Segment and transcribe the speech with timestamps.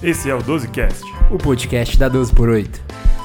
[0.00, 2.80] Esse é o 12Cast, o podcast da 12 por 8.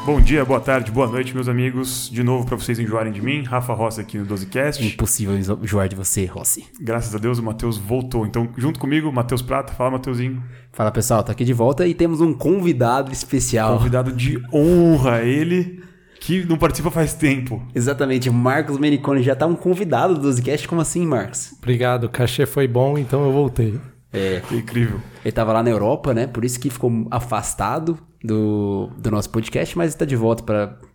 [0.07, 2.09] Bom dia, boa tarde, boa noite, meus amigos.
[2.11, 4.83] De novo, para vocês enjoarem de mim, Rafa Rossi aqui no 12Cast.
[4.83, 6.66] Impossível enjoar de você, Rossi.
[6.81, 8.25] Graças a Deus o Matheus voltou.
[8.25, 9.71] Então, junto comigo, Matheus Prata.
[9.71, 10.44] Fala, Matheusinho.
[10.71, 11.23] Fala, pessoal.
[11.23, 13.77] Tá aqui de volta e temos um convidado especial.
[13.77, 15.80] Convidado de honra, ele
[16.20, 17.62] que não participa faz tempo.
[17.76, 20.66] Exatamente, Marcos Menicone já tá um convidado do 12Cast.
[20.66, 21.53] Como assim, Marcos?
[21.55, 23.80] Obrigado, o cachê foi bom, então eu voltei.
[24.13, 24.41] É.
[24.52, 24.99] Incrível.
[25.22, 26.27] Ele estava lá na Europa, né?
[26.27, 30.44] Por isso que ficou afastado do, do nosso podcast, mas está de volta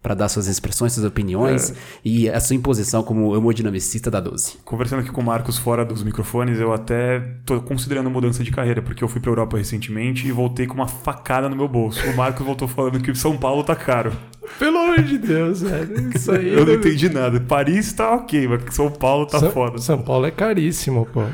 [0.01, 1.75] para dar suas expressões, suas opiniões é.
[2.03, 4.59] e a sua imposição como hemodinamicista da 12.
[4.65, 8.81] Conversando aqui com o Marcos fora dos microfones, eu até tô considerando mudança de carreira,
[8.81, 12.01] porque eu fui para Europa recentemente e voltei com uma facada no meu bolso.
[12.09, 14.13] O Marcos voltou falando que São Paulo tá caro.
[14.59, 16.11] Pelo amor de Deus, velho.
[16.15, 16.49] Isso aí.
[16.49, 17.39] eu não entendi nada.
[17.39, 19.79] Paris tá ok, mas São Paulo tá São, foda.
[19.79, 21.25] São Paulo é caríssimo, pô.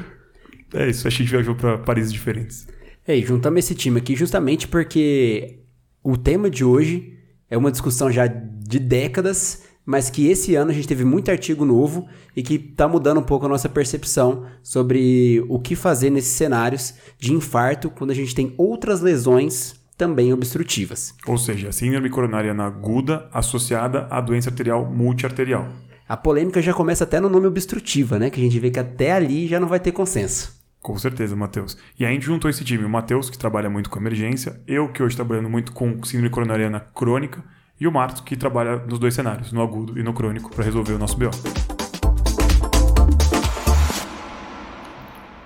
[0.74, 2.66] É isso, a gente viajou para países diferentes.
[3.06, 5.60] É, e juntamos esse time aqui justamente porque
[6.02, 7.16] o tema de hoje
[7.48, 11.64] é uma discussão já de décadas, mas que esse ano a gente teve muito artigo
[11.64, 16.32] novo e que está mudando um pouco a nossa percepção sobre o que fazer nesses
[16.32, 21.14] cenários de infarto quando a gente tem outras lesões também obstrutivas.
[21.26, 25.68] Ou seja, síndrome coronariana aguda associada à doença arterial multiarterial.
[26.08, 28.28] A polêmica já começa até no nome obstrutiva, né?
[28.28, 30.63] Que a gente vê que até ali já não vai ter consenso.
[30.84, 31.78] Com certeza, Matheus.
[31.98, 35.02] E a gente juntou esse time, o Matheus, que trabalha muito com emergência, eu, que
[35.02, 37.42] hoje trabalhando muito com síndrome coronariana crônica,
[37.80, 40.92] e o Marcos, que trabalha nos dois cenários, no agudo e no crônico, para resolver
[40.92, 41.30] o nosso BO.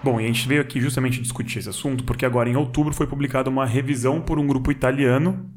[0.03, 3.07] Bom, e a gente veio aqui justamente discutir esse assunto porque agora em outubro foi
[3.07, 5.49] publicada uma revisão por um grupo italiano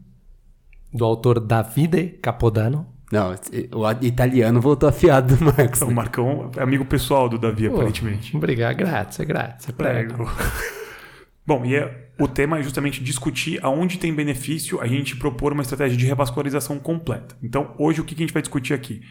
[0.94, 3.36] do autor Davide Capodano não,
[3.74, 5.82] o italiano voltou afiado do Marcos.
[5.82, 8.36] O Marcão é amigo pessoal do Davi, aparentemente.
[8.36, 9.74] Obrigado, grazie, grazie.
[9.74, 10.30] Prego.
[11.46, 15.64] Bom, e é, o tema é justamente discutir aonde tem benefício a gente propor uma
[15.64, 17.36] estratégia de revascularização completa.
[17.44, 19.02] Então, hoje, o que a gente vai discutir aqui?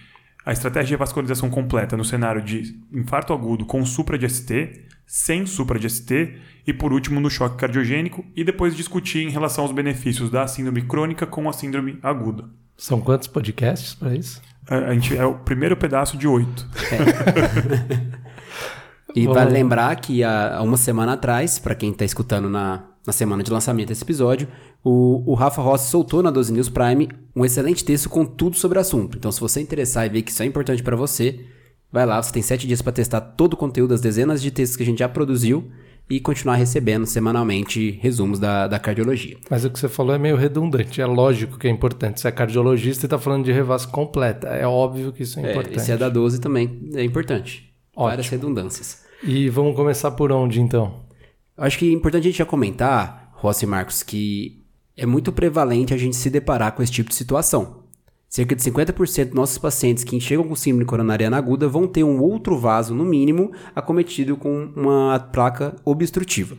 [0.46, 5.44] A estratégia de revascularização completa no cenário de infarto agudo com supra de ST, sem
[5.44, 9.72] supra de ST e, por último, no choque cardiogênico e depois discutir em relação aos
[9.72, 12.48] benefícios da síndrome crônica com a síndrome aguda.
[12.80, 14.40] São quantos podcasts para isso?
[14.66, 16.66] A, a, gente é o primeiro pedaço de oito.
[16.90, 18.10] É.
[19.14, 23.42] e vale lembrar que há uma semana atrás, para quem está escutando na, na semana
[23.42, 24.48] de lançamento desse episódio,
[24.82, 28.78] o, o Rafa Rossi soltou na 12 News Prime um excelente texto com tudo sobre
[28.78, 29.18] o assunto.
[29.18, 31.44] Então, se você interessar e ver que isso é importante para você,
[31.92, 34.78] vai lá, você tem sete dias para testar todo o conteúdo das dezenas de textos
[34.78, 35.70] que a gente já produziu
[36.10, 39.36] e continuar recebendo semanalmente resumos da, da cardiologia.
[39.48, 41.00] Mas o que você falou é meio redundante.
[41.00, 42.20] É lógico que é importante.
[42.20, 44.48] Você é cardiologista e está falando de revasco completa.
[44.48, 45.76] É óbvio que isso é, é importante.
[45.76, 47.72] Esse é da 12 também é importante.
[47.94, 48.08] Ótimo.
[48.08, 49.04] Várias redundâncias.
[49.22, 51.04] E vamos começar por onde, então?
[51.56, 54.64] Acho que é importante a gente já comentar, Rossi e Marcos, que
[54.96, 57.79] é muito prevalente a gente se deparar com esse tipo de situação.
[58.30, 62.22] Cerca de 50% dos nossos pacientes que chegam com síndrome coronariana aguda vão ter um
[62.22, 66.56] outro vaso, no mínimo, acometido com uma placa obstrutiva.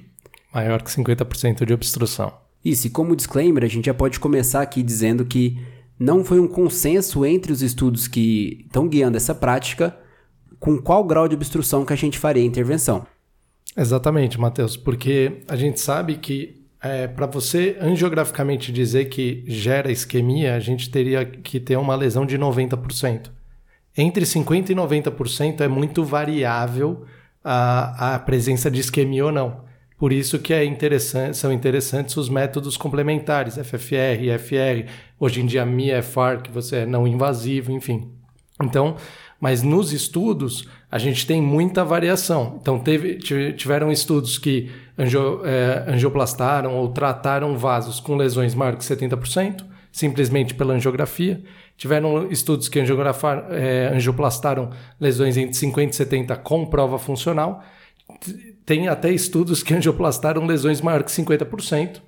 [0.53, 2.33] Maior que 50% de obstrução.
[2.63, 5.57] Isso, e como disclaimer, a gente já pode começar aqui dizendo que
[5.97, 9.97] não foi um consenso entre os estudos que estão guiando essa prática
[10.59, 13.07] com qual grau de obstrução que a gente faria a intervenção.
[13.77, 20.55] Exatamente, Matheus, porque a gente sabe que é, para você angiograficamente dizer que gera isquemia,
[20.55, 23.29] a gente teria que ter uma lesão de 90%.
[23.95, 27.05] Entre 50% e 90% é muito variável
[27.43, 29.69] a, a presença de isquemia ou não.
[29.97, 35.63] Por isso que é interessante, são interessantes os métodos complementares, FFR, IFR, hoje em dia
[35.63, 38.11] MIFR, que você é não invasivo, enfim.
[38.63, 38.95] Então,
[39.39, 42.59] mas nos estudos a gente tem muita variação.
[42.61, 43.15] Então teve,
[43.53, 50.53] tiveram estudos que angio, é, angioplastaram ou trataram vasos com lesões maior que 70%, simplesmente
[50.53, 51.41] pela angiografia.
[51.77, 54.69] Tiveram estudos que é, angioplastaram
[54.99, 57.63] lesões entre 50% e 70% com prova funcional.
[58.65, 62.01] Tem até estudos que angioplastaram lesões maior que 50%.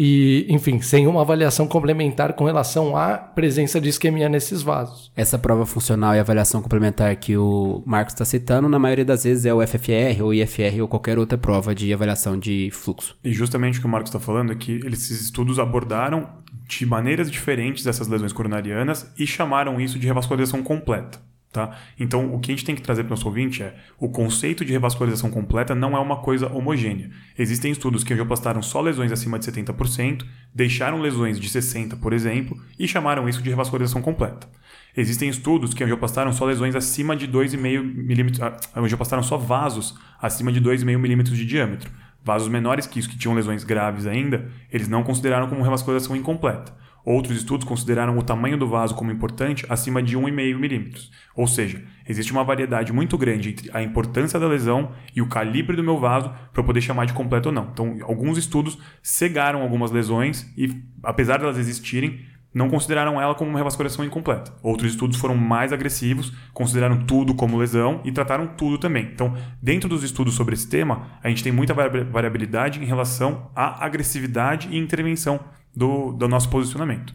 [0.00, 5.10] E, enfim, sem uma avaliação complementar com relação à presença de isquemia nesses vasos.
[5.16, 9.44] Essa prova funcional e avaliação complementar que o Marcos está citando, na maioria das vezes
[9.44, 13.18] é o FFR ou IFR ou qualquer outra prova de avaliação de fluxo.
[13.24, 16.28] E justamente o que o Marcos está falando é que esses estudos abordaram
[16.68, 21.18] de maneiras diferentes essas lesões coronarianas e chamaram isso de revascularização completa.
[21.50, 21.78] Tá?
[21.98, 24.66] Então, o que a gente tem que trazer para o nosso ouvinte é o conceito
[24.66, 27.10] de revascularização completa não é uma coisa homogênea.
[27.38, 32.60] Existem estudos que angioplastaram só lesões acima de 70%, deixaram lesões de 60%, por exemplo,
[32.78, 34.46] e chamaram isso de revascularização completa.
[34.94, 40.52] Existem estudos que angioplastaram só lesões acima de 2,5 milímetros, ah, angioplastaram só vasos acima
[40.52, 41.90] de 2,5 milímetros de diâmetro.
[42.22, 46.76] Vasos menores que isso, que tinham lesões graves ainda, eles não consideraram como revascularização incompleta.
[47.08, 51.10] Outros estudos consideraram o tamanho do vaso como importante acima de 1,5 milímetros.
[51.34, 55.74] Ou seja, existe uma variedade muito grande entre a importância da lesão e o calibre
[55.74, 57.70] do meu vaso para eu poder chamar de completo ou não.
[57.72, 63.48] Então, alguns estudos cegaram algumas lesões e, apesar de elas existirem, não consideraram ela como
[63.48, 64.52] uma revascularização incompleta.
[64.62, 69.08] Outros estudos foram mais agressivos, consideraram tudo como lesão e trataram tudo também.
[69.14, 73.82] Então, dentro dos estudos sobre esse tema, a gente tem muita variabilidade em relação à
[73.82, 75.40] agressividade e intervenção
[75.74, 77.14] do, do nosso posicionamento.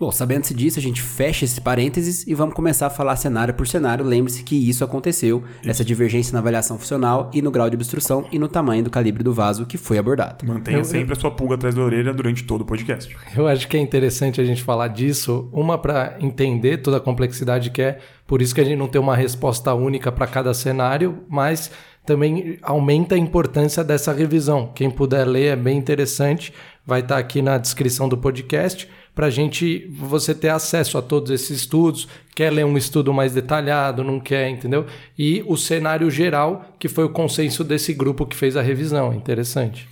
[0.00, 3.66] Bom, sabendo-se disso, a gente fecha esse parênteses e vamos começar a falar cenário por
[3.66, 4.02] cenário.
[4.02, 5.70] Lembre-se que isso aconteceu, isso.
[5.70, 9.22] essa divergência na avaliação funcional e no grau de obstrução e no tamanho do calibre
[9.22, 10.46] do vaso que foi abordado.
[10.46, 11.18] Mantenha eu, sempre eu...
[11.18, 13.14] a sua pulga atrás da orelha durante todo o podcast.
[13.36, 17.68] Eu acho que é interessante a gente falar disso, uma para entender toda a complexidade
[17.68, 21.24] que é, por isso que a gente não tem uma resposta única para cada cenário,
[21.28, 21.70] mas
[22.06, 24.72] também aumenta a importância dessa revisão.
[24.74, 26.52] Quem puder ler é bem interessante,
[26.86, 31.50] vai estar aqui na descrição do podcast para gente você ter acesso a todos esses
[31.60, 34.86] estudos, quer ler um estudo mais detalhado, não quer, entendeu?
[35.18, 39.12] E o cenário geral, que foi o consenso desse grupo que fez a revisão.
[39.12, 39.88] Interessante.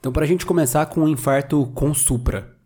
[0.00, 2.56] Então, para a gente começar com um infarto com supra.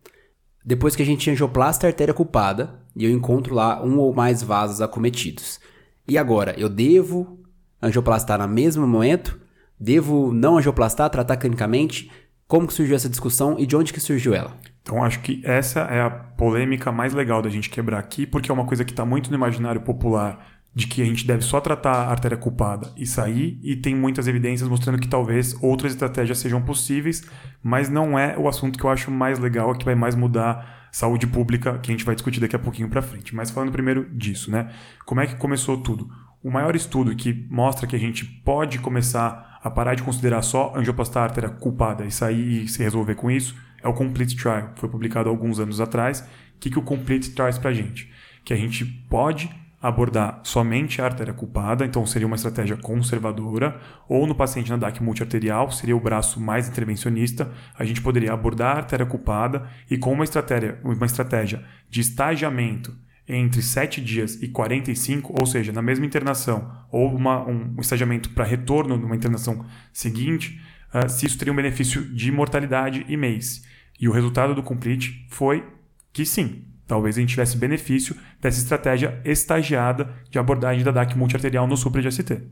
[0.64, 4.43] Depois que a gente angioplasta a artéria culpada e eu encontro lá um ou mais
[4.43, 5.61] vasos acometidos.
[6.08, 7.38] E agora, eu devo
[7.82, 9.38] angioplastar no mesmo momento?
[9.78, 12.11] Devo não angioplastar, tratar clinicamente?
[12.48, 14.56] Como que surgiu essa discussão e de onde que surgiu ela?
[14.81, 18.54] Então acho que essa é a polêmica mais legal da gente quebrar aqui, porque é
[18.54, 21.93] uma coisa que está muito no imaginário popular de que a gente deve só tratar
[21.93, 26.62] a artéria culpada e sair, e tem muitas evidências mostrando que talvez outras estratégias sejam
[26.62, 27.25] possíveis,
[27.62, 31.26] mas não é o assunto que eu acho mais legal, que vai mais mudar saúde
[31.26, 33.34] pública, que a gente vai discutir daqui a pouquinho para frente.
[33.34, 34.70] Mas falando primeiro disso, né?
[35.04, 36.08] Como é que começou tudo?
[36.44, 40.74] O maior estudo que mostra que a gente pode começar a parar de considerar só
[40.74, 44.72] a artéria culpada e sair e se resolver com isso é o Complete Trial.
[44.76, 46.20] Foi publicado alguns anos atrás.
[46.20, 48.10] O que, que o Complete traz para a gente?
[48.44, 49.50] Que a gente pode
[49.80, 55.02] abordar somente a artéria culpada, então seria uma estratégia conservadora, ou no paciente na DAC
[55.02, 60.12] multiarterial, seria o braço mais intervencionista, a gente poderia abordar a artéria culpada e com
[60.12, 62.96] uma estratégia, uma estratégia de estagiamento
[63.28, 68.44] entre 7 dias e 45, ou seja, na mesma internação, ou uma, um estagiamento para
[68.44, 70.61] retorno numa internação seguinte,
[70.94, 73.62] uh, se isso teria um benefício de mortalidade e MACE.
[74.00, 75.64] E o resultado do Complete foi
[76.12, 81.67] que sim, talvez a gente tivesse benefício dessa estratégia estagiada de abordagem da DAC multiarterial
[81.67, 82.43] no supra de ST.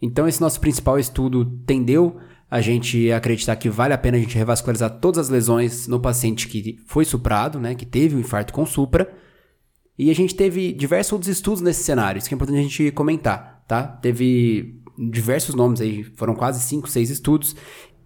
[0.00, 2.18] Então esse nosso principal estudo tendeu
[2.50, 6.46] a gente acreditar que vale a pena a gente revascularizar todas as lesões no paciente
[6.48, 9.12] que foi suprado, né, que teve um infarto com supra.
[9.98, 12.90] E a gente teve diversos outros estudos nesse cenário, isso que é importante a gente
[12.90, 13.82] comentar, tá?
[13.82, 17.56] Teve diversos nomes aí, foram quase 5, 6 estudos.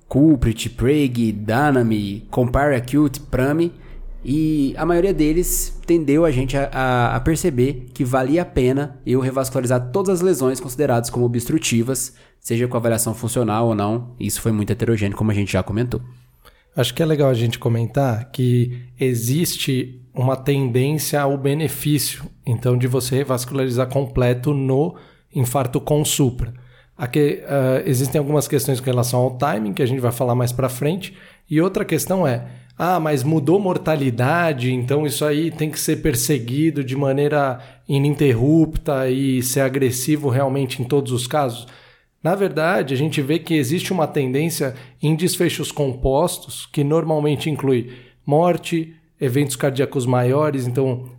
[0.09, 3.73] Culprit, Prague, Dynami, Compare Acute, Prami.
[4.25, 9.01] E a maioria deles tendeu a gente a, a, a, perceber que valia a pena
[9.07, 14.15] eu revascularizar todas as lesões consideradas como obstrutivas, seja com avaliação funcional ou não.
[14.19, 16.03] Isso foi muito heterogêneo, como a gente já comentou.
[16.77, 22.87] Acho que é legal a gente comentar que existe uma tendência ao benefício, então, de
[22.87, 24.97] você revascularizar completo no
[25.35, 26.53] infarto com supra.
[26.97, 30.53] Aqui, uh, existem algumas questões com relação ao timing, que a gente vai falar mais
[30.53, 31.17] para frente.
[31.49, 36.85] E outra questão é: ah, mas mudou mortalidade, então isso aí tem que ser perseguido
[36.85, 41.67] de maneira ininterrupta e ser agressivo realmente em todos os casos?
[42.23, 47.93] Na verdade, a gente vê que existe uma tendência em desfechos compostos, que normalmente inclui
[48.27, 51.11] morte, eventos cardíacos maiores, então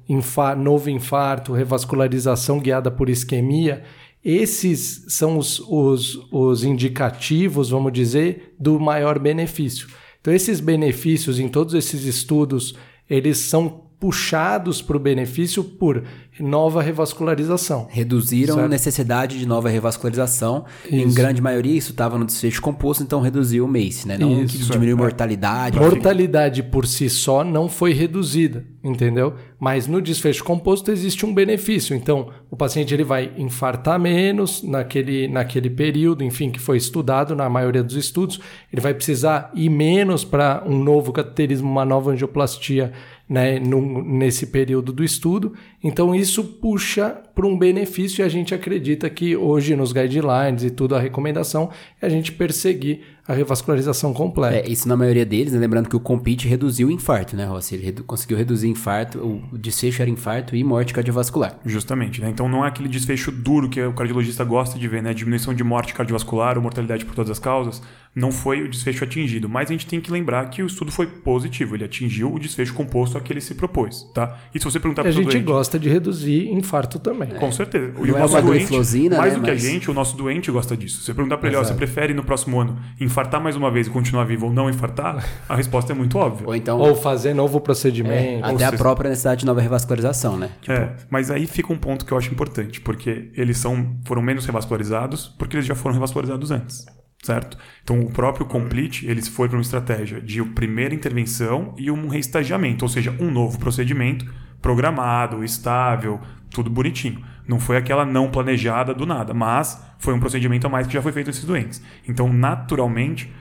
[0.57, 3.83] novo infarto, revascularização guiada por isquemia
[4.23, 9.87] esses são os, os, os indicativos, vamos dizer, do maior benefício.
[10.19, 12.75] Então, esses benefícios em todos esses estudos,
[13.09, 16.03] eles são puxados para o benefício por
[16.39, 17.87] nova revascularização.
[17.87, 18.65] Reduziram certo?
[18.65, 20.65] a necessidade de nova revascularização.
[20.85, 20.95] Isso.
[20.95, 24.17] Em grande maioria, isso estava no desfecho composto, então reduziu o MACE, né?
[24.17, 24.99] Não isso, que diminuiu é.
[24.99, 25.77] mortalidade.
[25.77, 29.35] Mortalidade por si só não foi reduzida, entendeu?
[29.59, 31.95] Mas no desfecho composto existe um benefício.
[31.95, 37.47] Então, o paciente ele vai infartar menos naquele, naquele período, enfim, que foi estudado na
[37.47, 38.39] maioria dos estudos.
[38.73, 42.91] Ele vai precisar ir menos para um novo cateterismo, uma nova angioplastia
[43.31, 45.53] né, nesse período do estudo.
[45.81, 50.69] Então isso puxa para um benefício e a gente acredita que hoje nos guidelines e
[50.69, 51.69] tudo a recomendação
[52.01, 52.99] é a gente perseguir
[53.31, 54.55] a revascularização completa.
[54.55, 55.59] É, isso na maioria deles, né?
[55.59, 57.75] lembrando que o Compete reduziu o infarto, né, Rossi?
[57.75, 61.57] Ele redu conseguiu reduzir infarto, o desfecho era infarto e morte cardiovascular.
[61.65, 62.29] Justamente, né?
[62.29, 65.13] Então não é aquele desfecho duro que o cardiologista gosta de ver, né?
[65.13, 67.81] Diminuição de morte cardiovascular ou mortalidade por todas as causas.
[68.13, 71.07] Não foi o desfecho atingido, mas a gente tem que lembrar que o estudo foi
[71.07, 74.37] positivo, ele atingiu o desfecho composto a que ele se propôs, tá?
[74.53, 77.29] E se você perguntar para a gente doente, gosta de reduzir infarto também.
[77.31, 77.35] É.
[77.35, 77.93] Com certeza.
[77.97, 79.65] E o nosso é doente, mais né, do que mas...
[79.65, 80.99] a gente, o nosso doente gosta disso.
[80.99, 82.77] Se você perguntar para ele, ó, você prefere no próximo ano
[83.21, 86.47] infartar mais uma vez e continuar vivo ou não infartar, a resposta é muito óbvia.
[86.47, 86.79] Ou então.
[86.79, 88.45] Ou fazer novo procedimento.
[88.45, 90.49] É, até a própria necessidade de nova revascularização, né?
[90.61, 90.73] Tipo...
[90.73, 94.45] É, mas aí fica um ponto que eu acho importante, porque eles são, foram menos
[94.45, 96.85] revascularizados, porque eles já foram revascularizados antes.
[97.23, 97.55] Certo?
[97.83, 102.83] Então, o próprio Complete, eles foi para uma estratégia de primeira intervenção e um reestagiamento,
[102.83, 104.25] ou seja, um novo procedimento
[104.59, 106.19] programado, estável,
[106.51, 107.23] tudo bonitinho.
[107.47, 111.01] Não foi aquela não planejada do nada, mas foi um procedimento a mais que já
[111.01, 111.81] foi feito nesses doentes.
[112.07, 113.31] Então, naturalmente,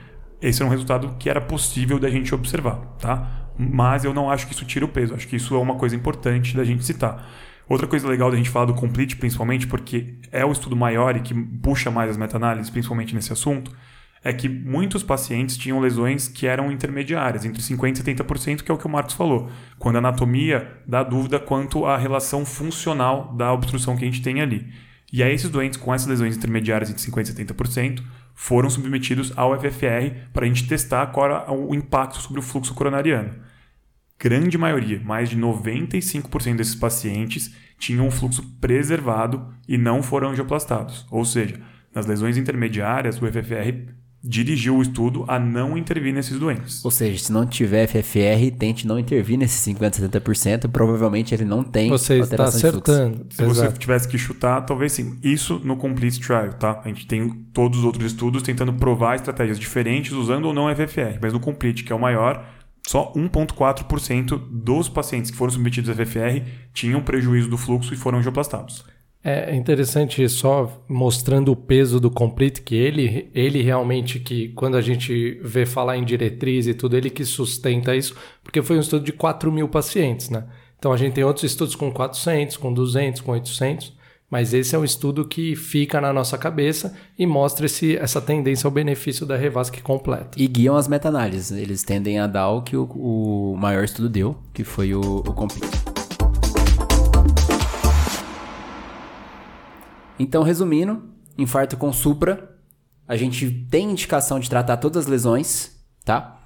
[0.41, 3.49] esse é um resultado que era possível da gente observar, tá?
[3.57, 5.95] Mas eu não acho que isso tira o peso, acho que isso é uma coisa
[5.95, 7.27] importante da gente citar.
[7.69, 11.21] Outra coisa legal da gente falar do Complete, principalmente, porque é o estudo maior e
[11.21, 13.71] que puxa mais as meta-análises, principalmente nesse assunto,
[14.23, 18.73] é que muitos pacientes tinham lesões que eram intermediárias, entre 50% e 70%, que é
[18.73, 19.49] o que o Marcos falou.
[19.79, 24.41] Quando a anatomia dá dúvida quanto à relação funcional da obstrução que a gente tem
[24.41, 24.71] ali.
[25.11, 29.59] E aí esses doentes com essas lesões intermediárias entre 50% e 70% foram submetidos ao
[29.59, 33.33] FFR para a gente testar qual era o impacto sobre o fluxo coronariano.
[34.17, 41.07] Grande maioria, mais de 95% desses pacientes tinham um fluxo preservado e não foram angioplastados.
[41.09, 41.59] Ou seja,
[41.93, 43.91] nas lesões intermediárias, o FFR
[44.23, 46.83] dirigiu o estudo a não intervir nesses doentes.
[46.85, 51.63] Ou seja, se não tiver FFR, tente não intervir nesses 50%, 70%, provavelmente ele não
[51.63, 53.25] tem Você está acertando.
[53.29, 53.71] Se Exato.
[53.71, 55.17] você tivesse que chutar, talvez sim.
[55.23, 56.81] Isso no Complete Trial, tá?
[56.83, 61.17] A gente tem todos os outros estudos tentando provar estratégias diferentes usando ou não FFR,
[61.21, 62.45] mas no Complete, que é o maior,
[62.87, 68.19] só 1,4% dos pacientes que foram submetidos a FFR tinham prejuízo do fluxo e foram
[68.19, 68.85] angioplastados.
[69.23, 74.81] É interessante só mostrando o peso do Complete, que ele, ele realmente, que quando a
[74.81, 79.05] gente vê falar em diretriz e tudo, ele que sustenta isso, porque foi um estudo
[79.05, 80.45] de 4 mil pacientes, né?
[80.79, 83.93] Então a gente tem outros estudos com 400, com 200, com 800,
[84.27, 88.65] mas esse é um estudo que fica na nossa cabeça e mostra esse, essa tendência
[88.65, 90.41] ao benefício da Revasc completa.
[90.41, 91.51] E guiam as meta-análises.
[91.51, 95.33] Eles tendem a dar o que o, o maior estudo deu, que foi o, o
[95.33, 96.00] Complete.
[100.21, 101.01] Então, resumindo,
[101.35, 102.55] infarto com supra,
[103.07, 105.71] a gente tem indicação de tratar todas as lesões,
[106.05, 106.37] tá?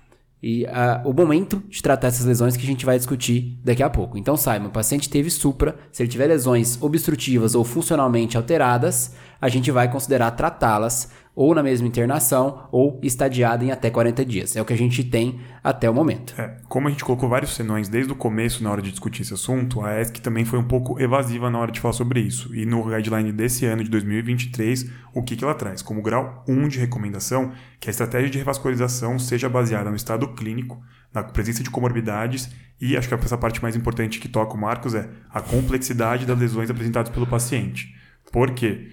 [0.41, 0.65] E
[1.03, 4.17] o momento de tratar essas lesões que a gente vai discutir daqui a pouco.
[4.17, 9.50] Então, saiba, o paciente teve supra, se ele tiver lesões obstrutivas ou funcionalmente alteradas, a
[9.50, 14.56] gente vai considerar tratá-las ou na mesma internação ou estadiada em até 40 dias.
[14.56, 16.34] É o que a gente tem até o momento.
[16.39, 19.34] É, como a gente colocou vários senões desde o começo na hora de discutir esse
[19.34, 22.56] assunto, a ESC também foi um pouco evasiva na hora de falar sobre isso.
[22.56, 25.82] E no guideline desse ano de 2023, o que, que ela traz?
[25.82, 30.82] Como grau 1 de recomendação, que a estratégia de revascularização seja baseada no estado clínico,
[31.13, 32.50] na presença de comorbidades
[32.80, 36.38] e acho que essa parte mais importante que toca o Marcos é a complexidade das
[36.38, 37.96] lesões apresentadas pelo paciente.
[38.32, 38.89] Por quê?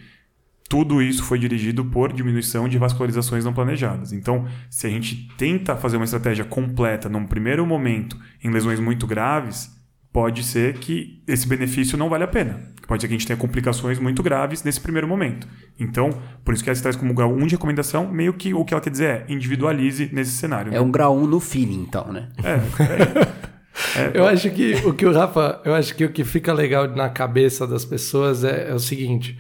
[0.73, 4.11] Tudo isso foi dirigido por diminuição de vascularizações não planejadas.
[4.11, 9.07] Então, se a gente tenta fazer uma estratégia completa num primeiro momento em lesões muito
[9.07, 9.71] graves,
[10.11, 12.59] pode ser que esse benefício não vale a pena.
[12.89, 15.47] Pode ser que a gente tenha complicações muito graves nesse primeiro momento.
[15.79, 16.09] Então,
[16.43, 18.81] por isso que ela traz como grau 1 de recomendação, meio que o que ela
[18.81, 20.71] quer dizer é individualize nesse cenário.
[20.71, 20.81] É né?
[20.81, 22.31] um grau 1 no feeling, então, né?
[22.43, 22.51] É.
[24.01, 26.51] é, é eu acho que o que o Rafa, eu acho que o que fica
[26.51, 29.39] legal na cabeça das pessoas é, é o seguinte: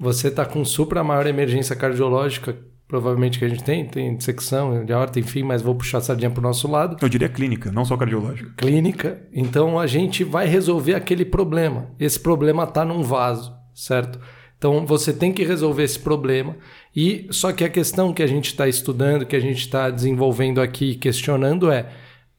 [0.00, 2.56] você está com supra maior emergência cardiológica,
[2.88, 6.30] provavelmente que a gente tem, tem dissecção de aorta, enfim, mas vou puxar a sardinha
[6.30, 6.96] para o nosso lado.
[7.02, 8.50] Eu diria clínica, não só cardiológica.
[8.56, 9.20] Clínica.
[9.30, 11.90] Então a gente vai resolver aquele problema.
[12.00, 14.18] Esse problema está num vaso, certo?
[14.56, 16.56] Então você tem que resolver esse problema.
[16.96, 20.62] E só que a questão que a gente está estudando, que a gente está desenvolvendo
[20.62, 21.90] aqui, questionando é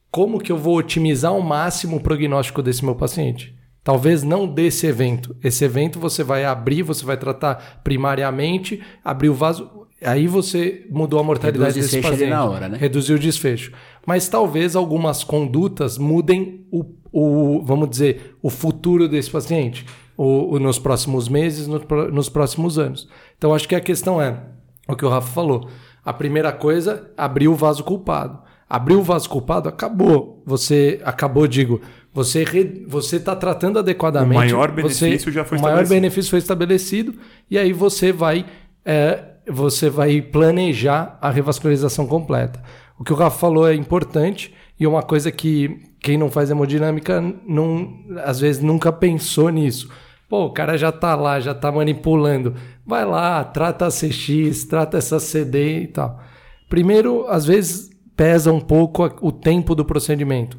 [0.09, 3.55] como que eu vou otimizar ao máximo o prognóstico desse meu paciente?
[3.83, 5.35] Talvez não desse evento.
[5.43, 11.19] Esse evento você vai abrir, você vai tratar primariamente, abrir o vaso, aí você mudou
[11.19, 12.29] a mortalidade Reduz desse paciente.
[12.29, 12.77] na hora, né?
[12.77, 13.71] Reduziu o desfecho.
[14.05, 19.85] Mas talvez algumas condutas mudem o, o vamos dizer, o futuro desse paciente,
[20.15, 21.79] o, o nos próximos meses, no,
[22.11, 23.09] nos próximos anos.
[23.35, 24.43] Então acho que a questão é
[24.87, 25.67] o que o Rafa falou.
[26.05, 28.39] A primeira coisa, abrir o vaso culpado.
[28.71, 30.41] Abriu o vaso culpado, acabou.
[30.45, 31.81] Você acabou, digo,
[32.13, 34.53] você re, você está tratando adequadamente.
[34.53, 35.59] O maior benefício você, já foi o estabelecido.
[35.59, 37.13] O maior benefício foi estabelecido
[37.49, 38.45] e aí você vai
[38.85, 42.61] é, você vai planejar a revascularização completa.
[42.99, 47.21] O que o Rafa falou é importante e uma coisa que quem não faz hemodinâmica
[47.47, 49.89] não, às vezes nunca pensou nisso.
[50.27, 52.55] Pô, o cara já tá lá, já tá manipulando.
[52.85, 56.19] Vai lá, trata a CX, trata essa CD e tal.
[56.69, 60.57] Primeiro, às vezes pesa um pouco o tempo do procedimento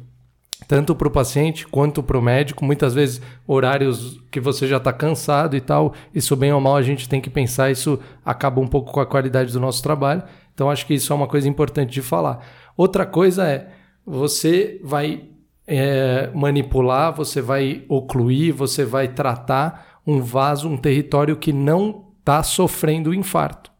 [0.67, 2.63] tanto para o paciente quanto para o médico.
[2.65, 6.81] Muitas vezes, horários que você já está cansado e tal, isso bem ou mal a
[6.81, 10.23] gente tem que pensar, isso acaba um pouco com a qualidade do nosso trabalho.
[10.53, 12.45] Então, acho que isso é uma coisa importante de falar.
[12.77, 13.69] Outra coisa é,
[14.05, 15.23] você vai
[15.67, 22.43] é, manipular, você vai ocluir, você vai tratar um vaso, um território que não está
[22.43, 23.71] sofrendo infarto.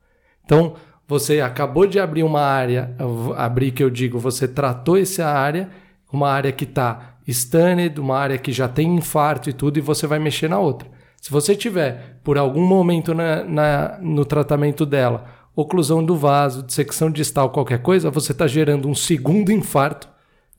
[0.45, 0.75] Então,
[1.07, 2.95] você acabou de abrir uma área,
[3.35, 5.69] abrir que eu digo, você tratou essa área
[6.13, 10.05] uma área que está stunned, uma área que já tem infarto e tudo, e você
[10.05, 10.87] vai mexer na outra.
[11.19, 17.09] Se você tiver, por algum momento na, na, no tratamento dela, oclusão do vaso, dissecção
[17.09, 20.07] distal, qualquer coisa, você está gerando um segundo infarto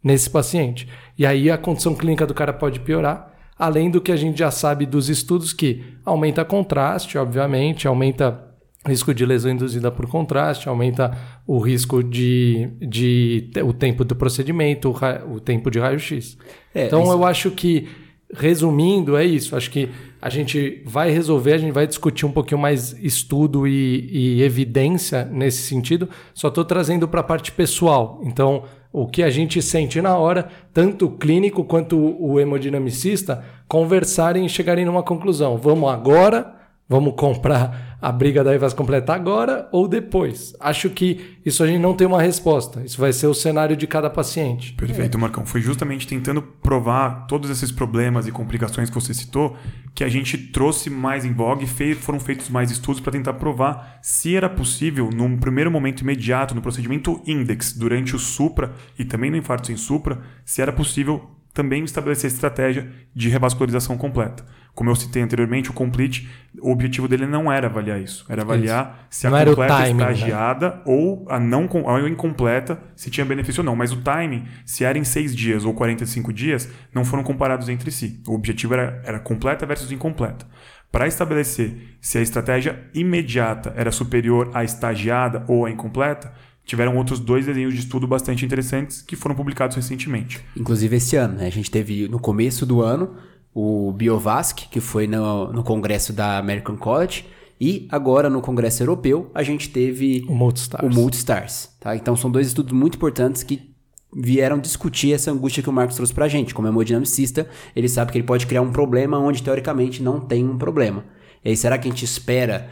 [0.02, 0.88] nesse paciente.
[1.16, 4.50] E aí a condição clínica do cara pode piorar, além do que a gente já
[4.50, 8.53] sabe dos estudos que aumenta contraste, obviamente, aumenta
[8.87, 14.91] risco de lesão induzida por contraste, aumenta o risco de, de o tempo do procedimento,
[14.91, 16.37] o, o tempo de raio-x.
[16.75, 17.12] É, então isso...
[17.12, 17.88] eu acho que,
[18.33, 19.57] resumindo, é isso.
[19.57, 19.88] Acho que
[20.21, 25.25] a gente vai resolver, a gente vai discutir um pouquinho mais estudo e, e evidência
[25.25, 26.09] nesse sentido.
[26.33, 28.21] Só estou trazendo para a parte pessoal.
[28.25, 34.47] Então, o que a gente sente na hora, tanto o clínico quanto o hemodinamicista, conversarem
[34.47, 35.59] e chegarem numa conclusão.
[35.59, 36.55] Vamos agora,
[36.88, 40.54] vamos comprar a briga daí vai se completar agora ou depois?
[40.61, 42.82] Acho que isso a gente não tem uma resposta.
[42.84, 44.75] Isso vai ser o cenário de cada paciente.
[44.75, 45.20] Perfeito, é.
[45.20, 45.46] Marcão.
[45.46, 49.56] Foi justamente tentando provar todos esses problemas e complicações que você citou
[49.94, 54.00] que a gente trouxe mais em vogue e foram feitos mais estudos para tentar provar
[54.02, 59.30] se era possível, num primeiro momento imediato, no procedimento index, durante o supra e também
[59.30, 64.44] no infarto sem supra, se era possível também estabelecer estratégia de revascularização completa.
[64.75, 66.28] Como eu citei anteriormente, o Complete,
[66.61, 68.26] o objetivo dele não era avaliar isso.
[68.28, 69.20] Era avaliar isso.
[69.20, 70.82] se a não completa timing, estagiada né?
[70.84, 73.76] ou a não a incompleta, se tinha benefício ou não.
[73.76, 77.93] Mas o timing, se era em 6 dias ou 45 dias, não foram comparados entre
[77.93, 78.21] si.
[78.26, 80.45] O objetivo era, era completa versus incompleta.
[80.90, 86.32] Para estabelecer se a estratégia imediata era superior à estagiada ou à incompleta,
[86.65, 90.41] tiveram outros dois desenhos de estudo bastante interessantes que foram publicados recentemente.
[90.57, 91.47] Inclusive esse ano, né?
[91.47, 93.17] A gente teve no começo do ano
[93.55, 97.25] o Biovasc, que foi no, no congresso da American College,
[97.61, 100.85] e agora no congresso europeu a gente teve o Multistars.
[100.85, 101.95] O Multistars tá?
[101.95, 103.75] Então são dois estudos muito importantes que
[104.17, 106.55] vieram discutir essa angústia que o Marcos trouxe pra gente.
[106.55, 110.57] Como hemodinamicista, ele sabe que ele pode criar um problema onde teoricamente não tem um
[110.57, 111.05] problema.
[111.45, 112.71] E aí, será que a gente espera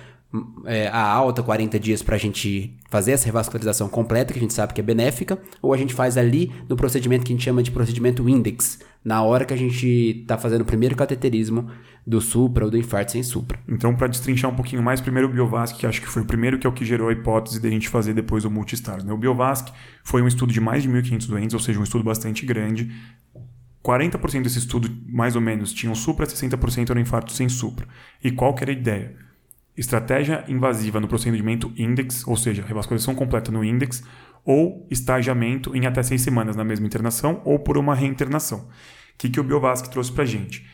[0.64, 4.54] é, a alta 40 dias para a gente fazer essa revascularização completa, que a gente
[4.54, 7.62] sabe que é benéfica, ou a gente faz ali no procedimento que a gente chama
[7.62, 9.86] de procedimento index, na hora que a gente
[10.22, 11.68] está fazendo o primeiro cateterismo
[12.06, 13.58] do supra ou do infarto sem supra.
[13.68, 16.58] Então, para destrinchar um pouquinho mais, primeiro o Biovasc, que acho que foi o primeiro
[16.58, 19.04] que é o que gerou a hipótese de a gente fazer depois o Multistars.
[19.04, 19.12] Né?
[19.12, 19.68] O Biovasc
[20.02, 22.90] foi um estudo de mais de 1.500 doentes, ou seja, um estudo bastante grande.
[23.84, 27.86] 40% desse estudo, mais ou menos, tinham supra, 60% eram infarto sem supra.
[28.22, 29.16] E qual que era a ideia?
[29.76, 34.02] Estratégia invasiva no procedimento index, ou seja, revascularização completa no index,
[34.44, 38.58] ou estagiamento em até seis semanas na mesma internação ou por uma reinternação.
[38.58, 38.68] O
[39.18, 40.66] que, que o Biovasc trouxe para a gente?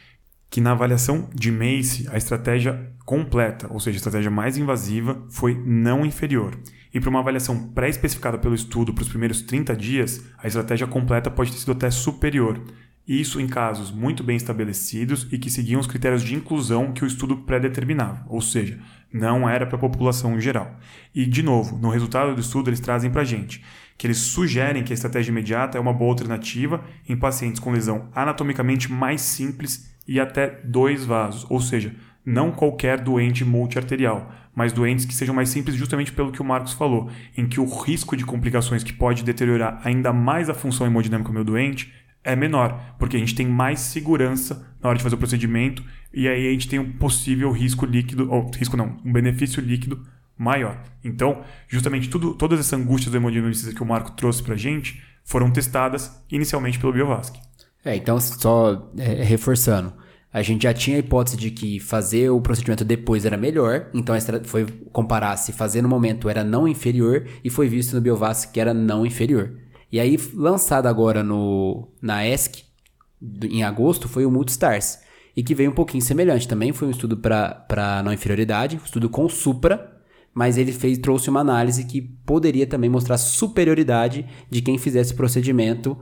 [0.50, 5.54] Que na avaliação de MACE, a estratégia completa, ou seja, a estratégia mais invasiva, foi
[5.54, 6.58] não inferior.
[6.92, 11.30] E para uma avaliação pré-especificada pelo estudo para os primeiros 30 dias, a estratégia completa
[11.30, 12.62] pode ter sido até superior,
[13.08, 17.06] isso em casos muito bem estabelecidos e que seguiam os critérios de inclusão que o
[17.06, 18.78] estudo pré-determinava, ou seja,
[19.12, 20.76] não era para a população em geral.
[21.14, 23.64] E, de novo, no resultado do estudo eles trazem para a gente
[23.98, 28.08] que eles sugerem que a estratégia imediata é uma boa alternativa em pacientes com lesão
[28.14, 31.94] anatomicamente mais simples e até dois vasos, ou seja,
[32.24, 36.74] não qualquer doente multiarterial, mas doentes que sejam mais simples justamente pelo que o Marcos
[36.74, 41.30] falou, em que o risco de complicações que pode deteriorar ainda mais a função hemodinâmica
[41.30, 41.92] do meu doente
[42.28, 46.28] é menor, porque a gente tem mais segurança na hora de fazer o procedimento e
[46.28, 50.82] aí a gente tem um possível risco líquido, ou risco não, um benefício líquido maior.
[51.02, 55.02] Então, justamente tudo, todas essas angústias do hemodinamicista que o Marco trouxe para a gente
[55.24, 57.36] foram testadas inicialmente pelo Biovasc.
[57.84, 59.92] É, então, só é, reforçando,
[60.32, 64.14] a gente já tinha a hipótese de que fazer o procedimento depois era melhor, então
[64.44, 68.60] foi comparar se fazer no momento era não inferior e foi visto no Biovasc que
[68.60, 69.56] era não inferior.
[69.90, 72.64] E aí, lançado agora no, na ESC,
[73.42, 75.00] em agosto foi o Multistars,
[75.36, 76.48] e que veio um pouquinho semelhante.
[76.48, 79.98] Também foi um estudo para não inferioridade, um estudo com supra,
[80.34, 85.16] mas ele fez, trouxe uma análise que poderia também mostrar superioridade de quem fizesse o
[85.16, 85.96] procedimento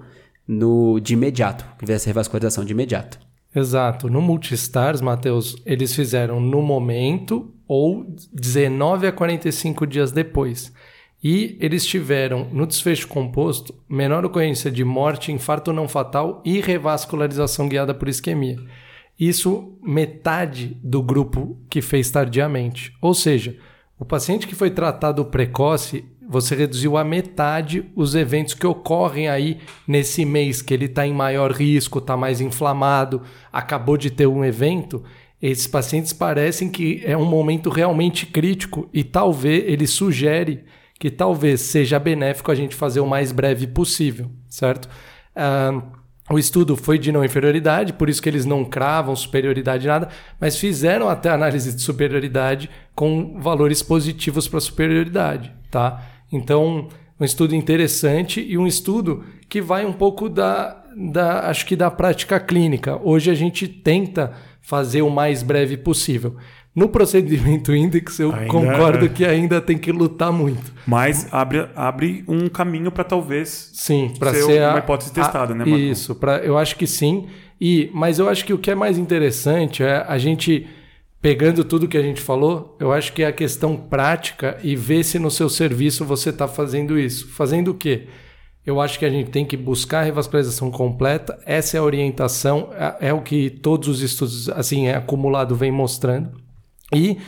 [0.46, 3.18] no, de imediato, que fizesse revascularização de imediato.
[3.54, 4.10] Exato.
[4.10, 10.72] No Multistars, Matheus, eles fizeram no momento ou 19 a 45 dias depois.
[11.28, 17.68] E eles tiveram, no desfecho composto, menor ocorrência de morte, infarto não fatal e revascularização
[17.68, 18.56] guiada por isquemia.
[19.18, 22.92] Isso metade do grupo que fez tardiamente.
[23.02, 23.58] Ou seja,
[23.98, 29.58] o paciente que foi tratado precoce, você reduziu a metade os eventos que ocorrem aí
[29.84, 33.20] nesse mês, que ele está em maior risco, está mais inflamado,
[33.52, 35.02] acabou de ter um evento.
[35.42, 40.62] Esses pacientes parecem que é um momento realmente crítico e talvez ele sugere
[40.98, 44.88] que talvez seja benéfico a gente fazer o mais breve possível, certo?
[45.36, 45.82] Uh,
[46.28, 50.08] o estudo foi de não inferioridade, por isso que eles não cravam superioridade nada,
[50.40, 56.02] mas fizeram até análise de superioridade com valores positivos para superioridade, tá?
[56.32, 56.88] Então,
[57.20, 61.90] um estudo interessante e um estudo que vai um pouco da, da acho que da
[61.90, 63.00] prática clínica.
[63.02, 66.36] Hoje a gente tenta fazer o mais breve possível.
[66.76, 69.08] No procedimento index, eu ainda concordo é.
[69.08, 70.74] que ainda tem que lutar muito.
[70.86, 75.56] Mas abre, abre um caminho para talvez sim, para ser, ser uma hipótese testada, a,
[75.56, 75.78] né, Marco?
[75.78, 77.28] Isso, pra, eu acho que sim.
[77.58, 80.66] E, mas eu acho que o que é mais interessante é a gente
[81.22, 85.02] pegando tudo que a gente falou, eu acho que é a questão prática e ver
[85.02, 87.26] se no seu serviço você está fazendo isso.
[87.28, 88.06] Fazendo o quê?
[88.66, 91.38] Eu acho que a gente tem que buscar a revascularização completa.
[91.46, 95.72] Essa é a orientação, é, é o que todos os estudos assim é acumulado vem
[95.72, 96.44] mostrando.
[96.94, 97.18] E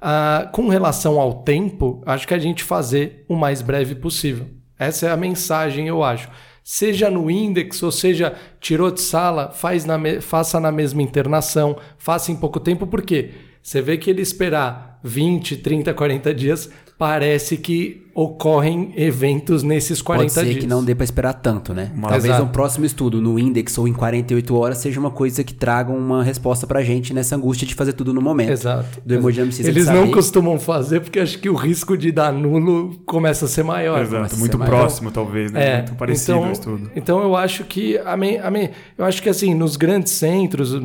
[0.00, 4.46] uh, com relação ao tempo, acho que a gente fazer o mais breve possível.
[4.78, 6.28] Essa é a mensagem, eu acho.
[6.62, 12.32] Seja no index, ou seja, tirou de sala, faz na faça na mesma internação, faça
[12.32, 13.32] em pouco tempo, por quê?
[13.64, 20.22] Você vê que ele esperar 20, 30, 40 dias parece que ocorrem eventos nesses 40
[20.22, 20.58] Pode ser dias.
[20.58, 21.90] que não dê para esperar tanto, né?
[21.94, 22.08] Uma...
[22.10, 22.44] Talvez Exato.
[22.44, 26.22] um próximo estudo no Index ou em 48 horas seja uma coisa que traga uma
[26.22, 28.50] resposta pra gente nessa angústia de fazer tudo no momento.
[28.50, 29.00] Exato.
[29.04, 33.46] Do Emoji Eles não costumam fazer porque acho que o risco de dar nulo começa
[33.46, 34.02] a ser maior.
[34.02, 35.14] Exato, muito próximo maior.
[35.14, 35.68] talvez, né?
[35.68, 36.90] É, muito parecido então, o estudo.
[36.94, 40.78] Então eu acho que a me, a me, eu acho que assim, nos grandes centros,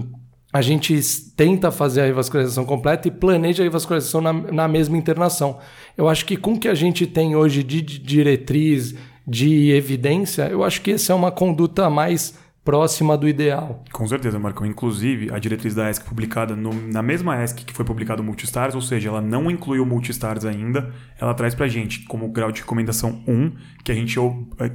[0.51, 0.99] a gente
[1.35, 5.59] tenta fazer a revascularização completa e planeja a revascularização na, na mesma internação.
[5.95, 8.95] Eu acho que com o que a gente tem hoje de diretriz,
[9.27, 13.83] de evidência, eu acho que essa é uma conduta mais próxima do ideal.
[13.91, 14.65] Com certeza, Marcão.
[14.65, 18.75] Inclusive, a diretriz da ESC publicada no, na mesma ESC que foi publicado o Multistars,
[18.75, 22.61] ou seja, ela não incluiu o Multistars ainda, ela traz pra gente como grau de
[22.61, 23.51] recomendação 1,
[23.83, 24.15] que a gente,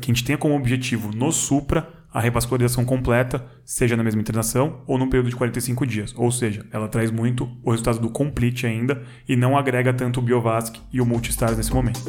[0.00, 4.82] que a gente tenha como objetivo no Supra a revascularização completa, seja na mesma internação
[4.86, 6.14] ou num período de 45 dias.
[6.16, 10.22] Ou seja, ela traz muito o resultado do complete ainda e não agrega tanto o
[10.22, 12.00] Biovasc e o Multistars nesse momento.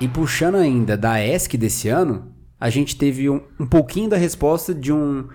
[0.00, 4.74] E puxando ainda da ESC desse ano, a gente teve um, um pouquinho da resposta
[4.74, 5.28] de um,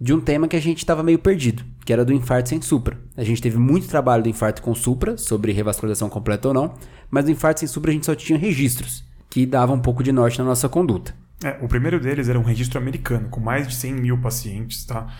[0.00, 2.98] de um tema que a gente estava meio perdido, que era do infarto sem supra.
[3.16, 6.74] A gente teve muito trabalho do infarto com supra, sobre revascularização completa ou não,
[7.08, 10.12] mas do infarto sem supra a gente só tinha registros que dava um pouco de
[10.12, 11.14] norte na nossa conduta.
[11.44, 15.18] É, o primeiro deles era um registro americano, com mais de 100 mil pacientes, tá?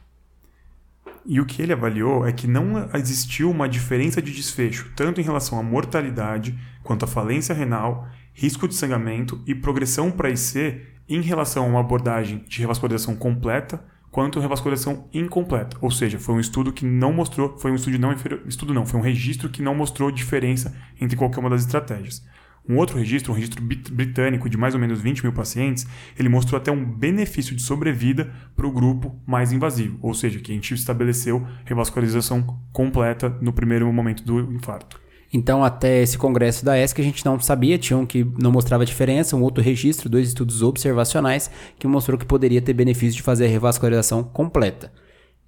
[1.28, 5.24] E o que ele avaliou é que não existiu uma diferença de desfecho, tanto em
[5.24, 11.20] relação à mortalidade, quanto à falência renal, risco de sangramento e progressão para IC em
[11.20, 15.76] relação a uma abordagem de revascularização completa, quanto revascularização incompleta.
[15.80, 18.12] Ou seja, foi um estudo que não mostrou, foi um estudo não
[18.46, 22.24] estudo não, foi um registro que não mostrou diferença entre qualquer uma das estratégias.
[22.68, 25.86] Um outro registro, um registro britânico de mais ou menos 20 mil pacientes,
[26.18, 30.50] ele mostrou até um benefício de sobrevida para o grupo mais invasivo, ou seja, que
[30.50, 35.00] a gente estabeleceu revascularização completa no primeiro momento do infarto.
[35.32, 38.86] Então, até esse congresso da ESC, a gente não sabia, tinha um que não mostrava
[38.86, 43.46] diferença, um outro registro, dois estudos observacionais, que mostrou que poderia ter benefício de fazer
[43.46, 44.92] a revascularização completa.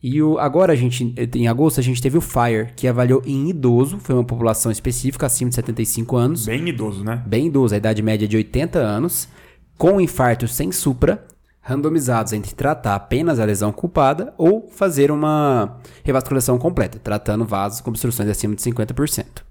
[0.03, 3.51] E o, agora a gente, em agosto, a gente teve o FIRE, que avaliou em
[3.51, 6.47] idoso, foi uma população específica acima de 75 anos.
[6.47, 7.23] Bem idoso, né?
[7.27, 9.29] Bem idoso, a idade média de 80 anos,
[9.77, 11.27] com infarto sem supra,
[11.61, 17.91] randomizados entre tratar apenas a lesão culpada ou fazer uma revascularização completa, tratando vasos com
[17.91, 19.43] obstruções acima de 50%.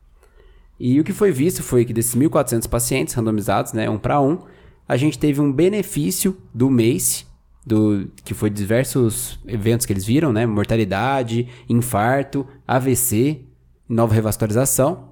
[0.80, 4.40] E o que foi visto foi que desses 1.400 pacientes randomizados, né, um para um,
[4.88, 7.27] a gente teve um benefício do MACE,
[7.68, 10.46] do que foi diversos eventos que eles viram, né?
[10.46, 13.42] Mortalidade, infarto, AVC,
[13.90, 15.10] nova revascularização,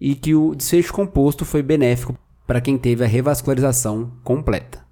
[0.00, 4.82] e que o desfecho composto foi benéfico para quem teve a revascularização completa.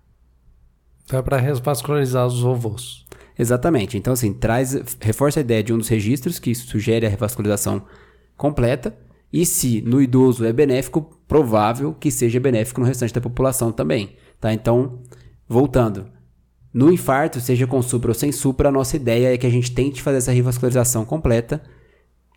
[1.05, 3.07] Então é para revascularizar os ovos.
[3.39, 3.97] Exatamente.
[3.97, 7.85] Então, assim, traz, reforça a ideia de um dos registros que sugere a revascularização
[8.37, 8.95] completa.
[9.33, 14.17] E se no idoso é benéfico, provável que seja benéfico no restante da população também.
[14.41, 14.53] Tá?
[14.53, 15.01] Então,
[15.49, 16.18] voltando.
[16.79, 19.73] No infarto, seja com supra ou sem supra, a nossa ideia é que a gente
[19.73, 21.61] tente fazer essa revascularização completa.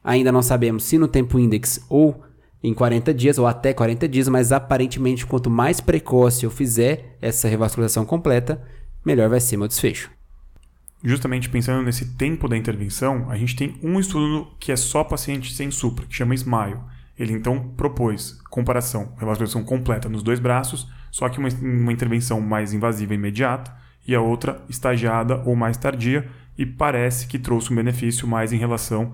[0.03, 2.23] Ainda não sabemos se no tempo index ou
[2.63, 7.47] em 40 dias ou até 40 dias, mas aparentemente quanto mais precoce eu fizer essa
[7.47, 8.59] revascularização completa,
[9.05, 10.09] melhor vai ser meu desfecho.
[11.03, 15.53] Justamente pensando nesse tempo da intervenção, a gente tem um estudo que é só paciente
[15.53, 16.79] sem supra, que chama SMILE.
[17.15, 22.73] Ele então propôs comparação, revascularização completa nos dois braços, só que uma, uma intervenção mais
[22.73, 23.79] invasiva imediata
[24.11, 28.57] e a outra estagiada ou mais tardia, e parece que trouxe um benefício mais em
[28.57, 29.13] relação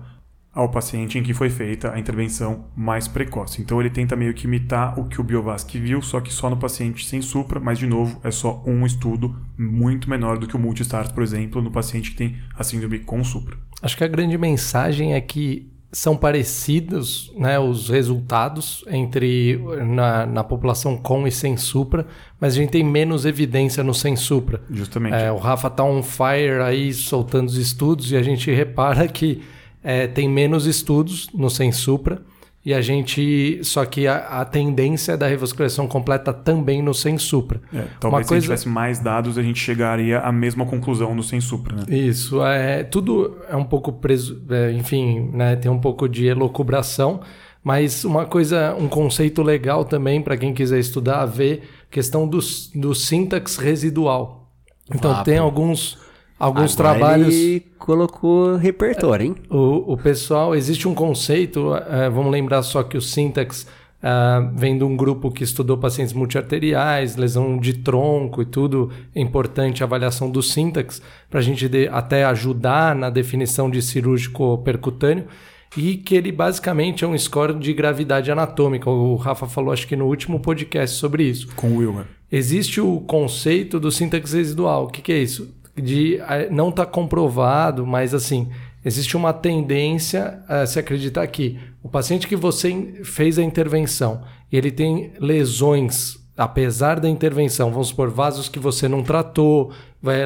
[0.52, 3.62] ao paciente em que foi feita a intervenção mais precoce.
[3.62, 6.56] Então ele tenta meio que imitar o que o Biovasc viu, só que só no
[6.56, 10.58] paciente sem supra, mas de novo é só um estudo muito menor do que o
[10.58, 13.56] Multistars, por exemplo, no paciente que tem a síndrome com supra.
[13.80, 20.44] Acho que a grande mensagem é que são parecidos né, os resultados entre na, na
[20.44, 22.06] população com e sem supra,
[22.38, 24.60] mas a gente tem menos evidência no sem supra.
[24.70, 25.14] Justamente.
[25.14, 29.42] É, o Rafa tá on fire aí soltando os estudos e a gente repara que
[29.82, 32.20] é, tem menos estudos no Sem Supra.
[32.64, 33.60] E a gente.
[33.62, 37.60] Só que a, a tendência da revascularização completa também no Sem Supra.
[37.72, 38.40] É, talvez Uma coisa...
[38.40, 41.76] se tivesse mais dados, a gente chegaria à mesma conclusão no Sem Supra.
[41.76, 41.84] Né?
[41.88, 42.42] Isso.
[42.44, 44.42] É, tudo é um pouco preso.
[44.50, 47.20] É, enfim, né, tem um pouco de elocubração.
[47.62, 52.38] Mas uma coisa, um conceito legal também para quem quiser estudar, ver questão do,
[52.74, 54.50] do sintax residual.
[54.94, 55.98] Então, ah, tem alguns
[56.38, 57.34] alguns Agora trabalhos.
[57.34, 59.34] Ele colocou repertório, hein?
[59.50, 63.66] O, o pessoal, existe um conceito, uh, vamos lembrar só que o Syntax
[64.02, 69.20] uh, vem de um grupo que estudou pacientes multiarteriais, lesão de tronco e tudo, é
[69.20, 74.58] importante a avaliação do Syntax, para a gente de, até ajudar na definição de cirúrgico
[74.58, 75.26] percutâneo.
[75.76, 78.88] E que ele basicamente é um score de gravidade anatômica.
[78.88, 81.46] O Rafa falou, acho que no último podcast sobre isso.
[81.54, 82.06] Com o Wilmer.
[82.32, 84.84] Existe o conceito do síntese residual.
[84.84, 85.54] O que, que é isso?
[85.80, 86.18] De
[86.50, 88.48] não está comprovado, mas assim,
[88.84, 94.70] existe uma tendência a se acreditar que o paciente que você fez a intervenção ele
[94.70, 99.72] tem lesões apesar da intervenção, vamos supor, vasos que você não tratou,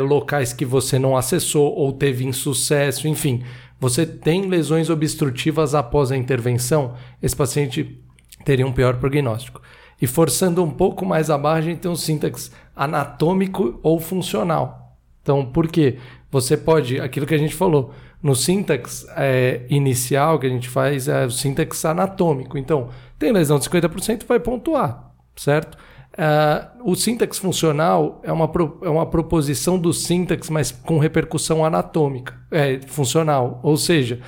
[0.07, 3.43] locais que você não acessou ou teve insucesso, enfim,
[3.81, 7.99] você tem lesões obstrutivas após a intervenção, esse paciente
[8.45, 9.63] teria um pior prognóstico.
[10.01, 14.82] E forçando um pouco mais a barra, a gente tem um sintaxe anatômico ou funcional.
[15.23, 15.99] Então, por quê?
[16.31, 21.09] Você pode, aquilo que a gente falou, no sintaxe é, inicial que a gente faz
[21.09, 22.59] é o sintaxe anatômico.
[22.59, 25.77] Então, tem lesão de 50%, vai pontuar, certo?
[26.13, 31.65] Uh, o sintaxe funcional é uma, pro, é uma proposição do sintaxe, mas com repercussão
[31.65, 33.61] anatômica, é funcional.
[33.63, 34.21] Ou seja,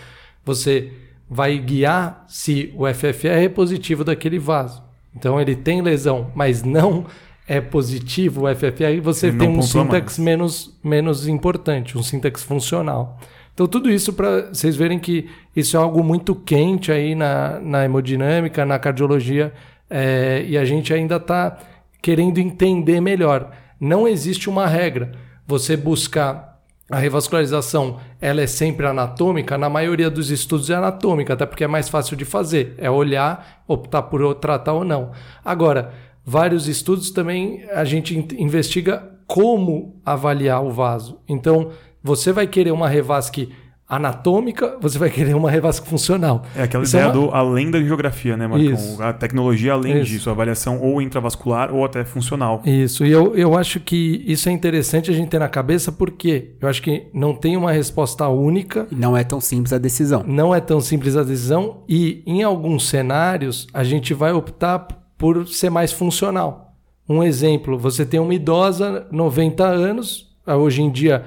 [0.45, 0.93] você
[1.29, 4.83] vai guiar se o FFR é positivo daquele vaso.
[5.15, 7.07] Então ele tem lesão, mas não
[7.47, 13.19] é positivo o FFR, você tem um sintaxe menos, menos importante, um sintaxe funcional.
[13.53, 17.85] Então, tudo isso para vocês verem que isso é algo muito quente aí na, na
[17.85, 19.53] hemodinâmica, na cardiologia,
[19.89, 21.59] é, e a gente ainda está
[22.03, 23.51] querendo entender melhor.
[23.79, 25.13] Não existe uma regra.
[25.47, 26.59] Você buscar
[26.91, 29.57] a revascularização, ela é sempre anatômica?
[29.57, 32.75] Na maioria dos estudos é anatômica, até porque é mais fácil de fazer.
[32.79, 35.13] É olhar, optar por tratar ou não.
[35.45, 35.93] Agora,
[36.25, 41.19] vários estudos também a gente investiga como avaliar o vaso.
[41.29, 41.71] Então,
[42.03, 43.51] você vai querer uma revasque
[43.87, 46.43] anatômica, você vai querer uma revasque funcional.
[46.57, 47.27] É aquela Isso ideia é uma...
[47.27, 48.73] do além da geografia, né, Marcão?
[48.73, 49.03] Isso.
[49.03, 50.11] A tecnologia além isso.
[50.11, 52.63] disso, a avaliação ou intravascular ou até funcional.
[52.65, 56.53] Isso, e eu, eu acho que isso é interessante a gente ter na cabeça porque
[56.61, 58.87] eu acho que não tem uma resposta única.
[58.91, 60.25] Não é tão simples a decisão.
[60.27, 65.49] Não é tão simples a decisão e em alguns cenários a gente vai optar por
[65.49, 66.75] ser mais funcional.
[67.09, 71.25] Um exemplo, você tem uma idosa, 90 anos, hoje em dia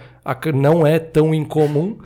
[0.54, 1.98] não é tão incomum.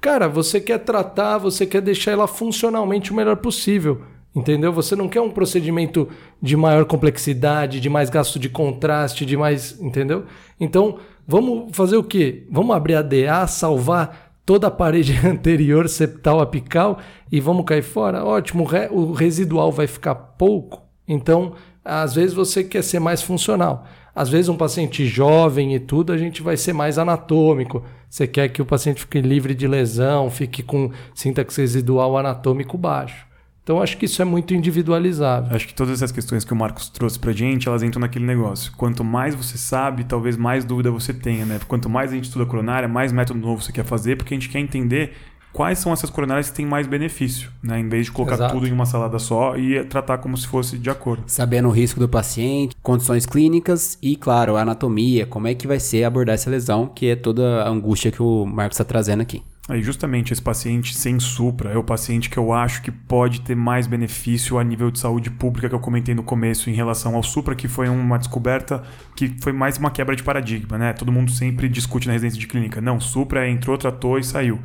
[0.00, 4.02] Cara, você quer tratar, você quer deixar ela funcionalmente o melhor possível.
[4.32, 4.72] Entendeu?
[4.72, 6.08] Você não quer um procedimento
[6.40, 9.76] de maior complexidade, de mais gasto de contraste, de mais.
[9.80, 10.26] Entendeu?
[10.60, 12.46] Então, vamos fazer o quê?
[12.48, 17.00] Vamos abrir a DA, salvar toda a parede anterior septal apical
[17.32, 18.24] e vamos cair fora?
[18.24, 20.88] Ótimo, o residual vai ficar pouco.
[21.06, 23.86] Então, às vezes você quer ser mais funcional.
[24.14, 27.84] Às vezes um paciente jovem e tudo, a gente vai ser mais anatômico.
[28.08, 33.30] Você quer que o paciente fique livre de lesão, fique com sintaxe residual anatômico baixo.
[33.62, 35.54] Então acho que isso é muito individualizável.
[35.54, 38.72] Acho que todas essas questões que o Marcos trouxe pra gente, elas entram naquele negócio.
[38.76, 41.60] Quanto mais você sabe, talvez mais dúvida você tenha, né?
[41.68, 44.48] Quanto mais a gente estuda coronária, mais método novo você quer fazer, porque a gente
[44.48, 45.12] quer entender
[45.52, 47.78] quais são essas coronárias que têm mais benefício, né?
[47.78, 48.54] Em vez de colocar Exato.
[48.54, 51.24] tudo em uma salada só e tratar como se fosse de acordo.
[51.26, 55.80] Sabendo o risco do paciente, condições clínicas e, claro, a anatomia, como é que vai
[55.80, 59.42] ser abordar essa lesão, que é toda a angústia que o Marcos está trazendo aqui.
[59.70, 63.54] Aí justamente esse paciente sem supra é o paciente que eu acho que pode ter
[63.54, 67.22] mais benefício a nível de saúde pública que eu comentei no começo em relação ao
[67.22, 68.82] supra, que foi uma descoberta
[69.14, 70.92] que foi mais uma quebra de paradigma, né?
[70.92, 72.80] Todo mundo sempre discute na residência de clínica.
[72.80, 74.58] Não, supra entrou, tratou e saiu.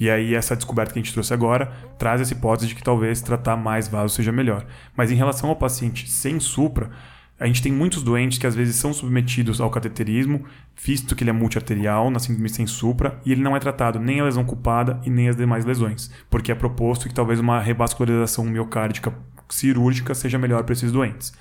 [0.00, 3.20] E aí essa descoberta que a gente trouxe agora traz essa hipótese de que talvez
[3.20, 4.64] tratar mais vasos seja melhor.
[4.96, 6.90] Mas em relação ao paciente sem supra,
[7.38, 10.44] a gente tem muitos doentes que às vezes são submetidos ao cateterismo,
[10.76, 14.20] visto que ele é multiarterial, na síndrome sem supra, e ele não é tratado nem
[14.20, 18.44] a lesão culpada e nem as demais lesões, porque é proposto que talvez uma revascularização
[18.44, 19.14] miocárdica
[19.48, 21.32] cirúrgica seja melhor para esses doentes.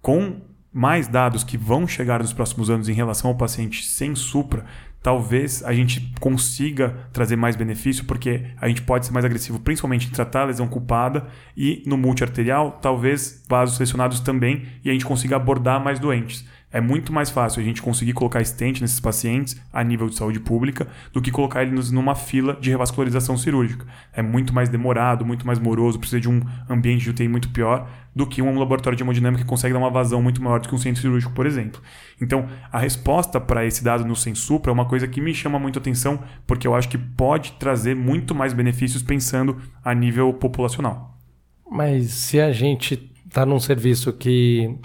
[0.00, 0.40] Com
[0.72, 4.64] mais dados que vão chegar nos próximos anos em relação ao paciente sem supra,
[5.02, 10.06] talvez a gente consiga trazer mais benefício, porque a gente pode ser mais agressivo, principalmente
[10.06, 15.04] em tratar a lesão culpada e no multiarterial, talvez vasos selecionados também, e a gente
[15.04, 16.46] consiga abordar mais doentes.
[16.72, 20.40] É muito mais fácil a gente conseguir colocar stent nesses pacientes a nível de saúde
[20.40, 23.86] pública do que colocar eles numa fila de revascularização cirúrgica.
[24.12, 27.88] É muito mais demorado, muito mais moroso, precisa de um ambiente de UTI muito pior
[28.14, 30.74] do que um laboratório de hemodinâmica que consegue dar uma vazão muito maior do que
[30.74, 31.80] um centro cirúrgico, por exemplo.
[32.20, 35.78] Então, a resposta para esse dado no Sensupra é uma coisa que me chama muito
[35.78, 41.18] atenção, porque eu acho que pode trazer muito mais benefícios pensando a nível populacional.
[41.70, 44.78] Mas se a gente está num serviço que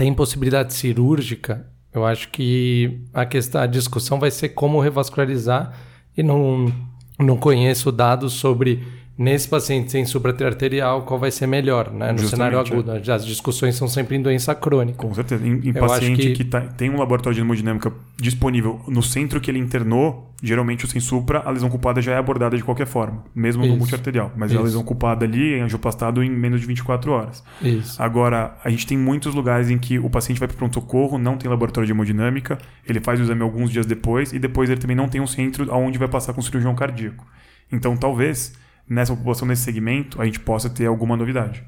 [0.00, 5.78] tem possibilidade cirúrgica, eu acho que a questão, a discussão vai ser como revascularizar
[6.16, 6.72] e não,
[7.18, 8.82] não conheço dados sobre
[9.20, 12.10] nesse paciente sem supraarterial qual vai ser melhor, né?
[12.10, 13.12] No Justamente, cenário agudo.
[13.12, 14.96] As discussões são sempre em doença crônica.
[14.98, 15.46] Com certeza.
[15.46, 19.50] Em, em paciente que, que- tá- tem um laboratório de hemodinâmica disponível no centro que
[19.50, 23.22] ele internou, geralmente o sem supra, a lesão culpada já é abordada de qualquer forma,
[23.34, 23.76] mesmo no Isso.
[23.78, 24.32] multiarterial.
[24.34, 24.64] Mas a Isso.
[24.64, 27.44] lesão culpada ali é angioplastado em menos de 24 horas.
[27.60, 28.02] Isso.
[28.02, 31.50] Agora, a gente tem muitos lugares em que o paciente vai para pronto-socorro, não tem
[31.50, 32.56] laboratório de hemodinâmica,
[32.88, 35.70] ele faz o exame alguns dias depois e depois ele também não tem um centro
[35.70, 37.26] aonde vai passar com cirurgião cardíaco.
[37.70, 38.52] Então, talvez,
[38.90, 41.62] nessa população, nesse segmento, a gente possa ter alguma novidade.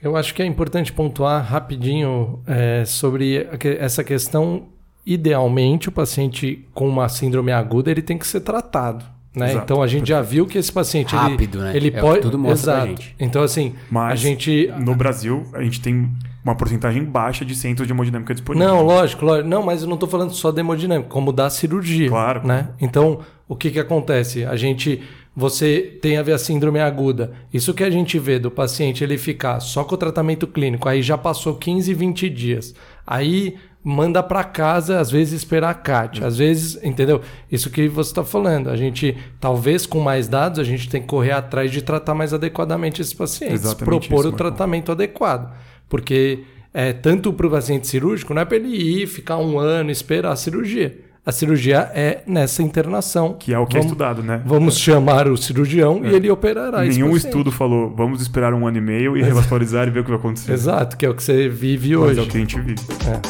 [0.00, 4.66] Eu acho que é importante pontuar rapidinho é, sobre a essa questão.
[5.04, 9.04] Idealmente, o paciente com uma síndrome aguda ele tem que ser tratado.
[9.34, 9.54] Né?
[9.54, 11.76] Então a gente já viu que esse paciente ele- Rápido, né?
[11.76, 13.02] ele É pode tudo mostra pra Exato.
[13.02, 13.16] gente.
[13.18, 16.10] Então assim a Mas gente no Brasil, a gente tem
[16.44, 18.70] uma porcentagem baixa de centros de hemodinâmica disponíveis.
[18.70, 19.48] Não, lógico, lógico.
[19.48, 22.08] Não, mas eu não estou falando só da hemodinâmica, como da cirurgia.
[22.08, 22.46] Claro.
[22.46, 22.68] Né?
[22.80, 24.44] Então, o que, que acontece?
[24.44, 25.02] A gente.
[25.38, 27.30] Você tem a ver a síndrome aguda.
[27.54, 31.00] Isso que a gente vê do paciente ele ficar só com o tratamento clínico, aí
[31.00, 32.74] já passou 15, 20 dias.
[33.06, 37.20] Aí manda para casa, às vezes esperar a CAT, às vezes, entendeu?
[37.48, 38.68] Isso que você está falando.
[38.68, 42.34] A gente, talvez com mais dados, a gente tem que correr atrás de tratar mais
[42.34, 45.54] adequadamente esses pacientes, Exatamente propor isso, o tratamento adequado.
[45.88, 46.40] Porque
[46.74, 50.32] é, tanto para o paciente cirúrgico, não é para ele ir, ficar um ano, esperar
[50.32, 50.98] a cirurgia.
[51.28, 53.36] A cirurgia é nessa internação.
[53.38, 54.40] Que é o que é vamos, estudado, né?
[54.46, 58.80] Vamos chamar o cirurgião e ele operará Nenhum estudo falou, vamos esperar um ano e
[58.80, 60.50] meio e revascularizar e ver o que vai acontecer.
[60.50, 62.20] Exato, que é o que você vive Mas hoje.
[62.20, 62.80] é o que a gente vive.
[63.06, 63.20] É.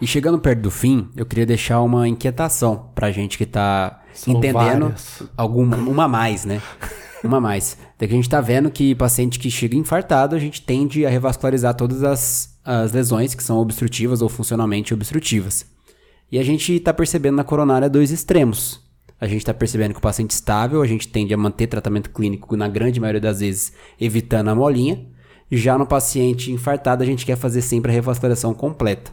[0.00, 4.34] E chegando perto do fim, eu queria deixar uma inquietação pra gente que tá São
[4.34, 5.22] entendendo várias.
[5.36, 6.60] alguma, uma a mais, né?
[7.22, 7.78] Uma a mais.
[7.96, 11.74] Daqui a gente tá vendo que paciente que chega infartado, a gente tende a revascularizar
[11.74, 15.66] todas as, as lesões que são obstrutivas ou funcionalmente obstrutivas.
[16.32, 18.82] E a gente tá percebendo na coronária dois extremos.
[19.20, 22.56] A gente tá percebendo que o paciente estável, a gente tende a manter tratamento clínico
[22.56, 25.06] na grande maioria das vezes, evitando a molinha.
[25.50, 29.12] Já no paciente infartado, a gente quer fazer sempre a revascularização completa.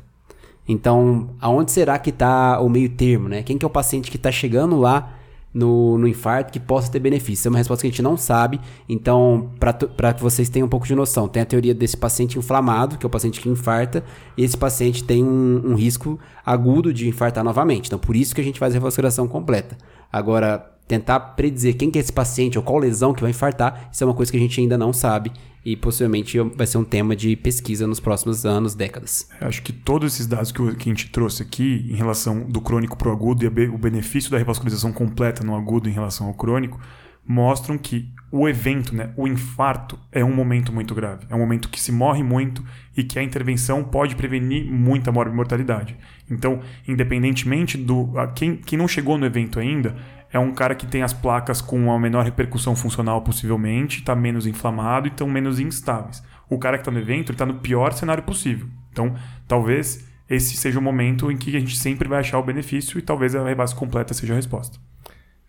[0.67, 3.43] Então, aonde será que está o meio termo, né?
[3.43, 5.17] Quem que é o paciente que está chegando lá
[5.53, 7.47] no, no infarto que possa ter benefício?
[7.47, 8.59] É uma resposta que a gente não sabe.
[8.87, 12.97] Então, para que vocês tenham um pouco de noção, tem a teoria desse paciente inflamado,
[12.97, 14.03] que é o paciente que infarta,
[14.37, 17.87] e esse paciente tem um, um risco agudo de infartar novamente.
[17.87, 19.77] Então, por isso que a gente faz a revascularização completa.
[20.11, 24.03] Agora, tentar predizer quem que é esse paciente ou qual lesão que vai infartar, isso
[24.03, 25.31] é uma coisa que a gente ainda não sabe
[25.63, 29.29] e possivelmente vai ser um tema de pesquisa nos próximos anos, décadas.
[29.39, 32.97] Eu Acho que todos esses dados que, a gente trouxe aqui, em relação do crônico
[32.97, 36.77] para o agudo e o benefício da revascularização completa no agudo em relação ao crônico,
[37.25, 41.25] mostram que o evento, né, o infarto, é um momento muito grave.
[41.29, 42.63] É um momento que se morre muito
[42.97, 45.95] e que a intervenção pode prevenir muita mor- mortalidade.
[46.29, 48.17] Então, independentemente do.
[48.17, 49.95] a- quem, quem não chegou no evento ainda,
[50.31, 54.47] é um cara que tem as placas com a menor repercussão funcional possivelmente, está menos
[54.47, 56.23] inflamado e estão menos instáveis.
[56.49, 58.67] O cara que está no evento está no pior cenário possível.
[58.91, 59.13] Então,
[59.47, 63.01] talvez esse seja o momento em que a gente sempre vai achar o benefício e
[63.01, 64.79] talvez a rebase completa seja a resposta.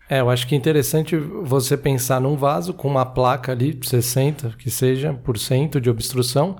[0.09, 4.55] É, eu acho que é interessante você pensar num vaso com uma placa ali, 60,
[4.57, 6.57] que seja, por cento de obstrução.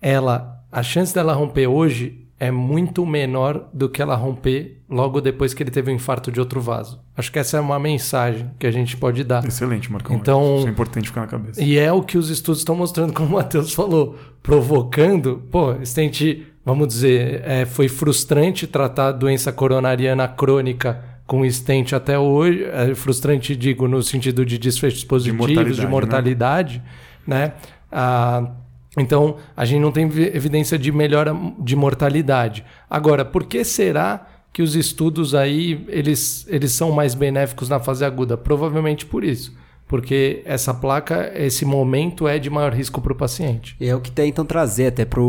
[0.00, 5.54] Ela, a chance dela romper hoje é muito menor do que ela romper logo depois
[5.54, 7.00] que ele teve um infarto de outro vaso.
[7.16, 9.44] Acho que essa é uma mensagem que a gente pode dar.
[9.46, 10.16] Excelente, Marcão.
[10.16, 11.62] Então, Isso é importante ficar na cabeça.
[11.62, 15.42] E é o que os estudos estão mostrando, como o Matheus falou, provocando.
[15.50, 22.18] Pô, stent, vamos dizer, é, foi frustrante tratar a doença coronariana crônica com stent até
[22.18, 22.64] hoje.
[22.64, 26.82] É frustrante, digo, no sentido de desfechos positivos, de mortalidade, de mortalidade
[27.26, 27.46] né?
[27.46, 27.52] né?
[27.90, 28.50] Ah,
[28.96, 32.64] então, a gente não tem evidência de melhora de mortalidade.
[32.88, 38.04] Agora, por que será que os estudos aí eles, eles são mais benéficos na fase
[38.04, 38.36] aguda?
[38.36, 39.52] Provavelmente por isso.
[39.88, 43.76] Porque essa placa, esse momento é de maior risco para o paciente.
[43.80, 45.20] É o que tentam trazer até para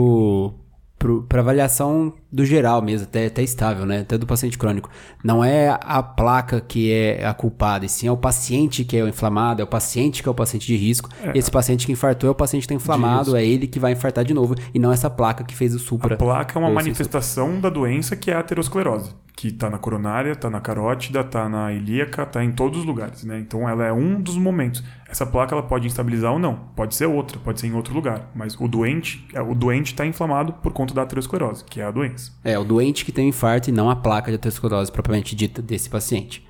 [1.27, 3.99] para avaliação do geral mesmo, até, até estável, né?
[4.01, 4.89] Até do paciente crônico.
[5.23, 9.01] Não é a placa que é a culpada, e sim é o paciente que é
[9.01, 11.09] o inflamado, é o paciente que é o paciente de risco.
[11.23, 11.31] É.
[11.33, 14.25] Esse paciente que infartou é o paciente que está inflamado, é ele que vai infartar
[14.25, 16.15] de novo, e não essa placa que fez o supra.
[16.15, 20.31] A placa é uma manifestação da doença que é a aterosclerose que está na coronária,
[20.31, 23.37] está na carótida, está na ilíaca, está em todos os lugares, né?
[23.39, 24.81] Então ela é um dos momentos.
[25.09, 28.31] Essa placa ela pode instabilizar ou não, pode ser outra, pode ser em outro lugar,
[28.33, 31.91] mas o doente, é, o doente está inflamado por conta da aterosclerose, que é a
[31.91, 32.24] doença.
[32.43, 35.61] É o doente que tem um infarto e não a placa de aterosclerose propriamente dita
[35.61, 36.45] desse paciente.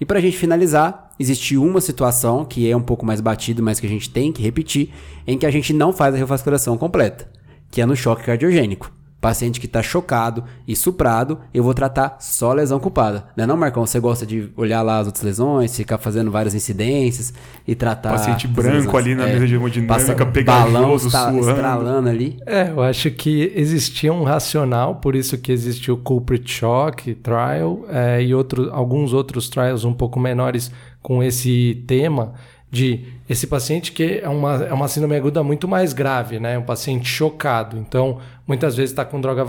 [0.00, 3.78] E para a gente finalizar, existe uma situação que é um pouco mais batido, mas
[3.78, 4.92] que a gente tem que repetir,
[5.26, 7.30] em que a gente não faz a revascularização completa,
[7.70, 8.92] que é no choque cardiogênico.
[9.22, 13.26] Paciente que está chocado e suprado, eu vou tratar só lesão culpada.
[13.36, 13.86] Não é não, Marcão?
[13.86, 17.32] Você gosta de olhar lá as outras lesões, ficar fazendo várias incidências
[17.64, 18.10] e tratar...
[18.10, 21.50] Paciente branco ali na é, mesa de hemodinâmica, pegajoso, balão suando.
[21.50, 22.36] estralando ali.
[22.44, 27.84] É, eu acho que existia um racional, por isso que existiu o Culprit Shock Trial
[27.88, 32.32] é, e outro, alguns outros trials um pouco menores com esse tema
[32.72, 36.58] de esse paciente que é uma, é uma síndrome aguda muito mais grave, né?
[36.58, 37.76] Um paciente chocado.
[37.76, 38.18] Então,
[38.52, 39.46] muitas vezes está com droga,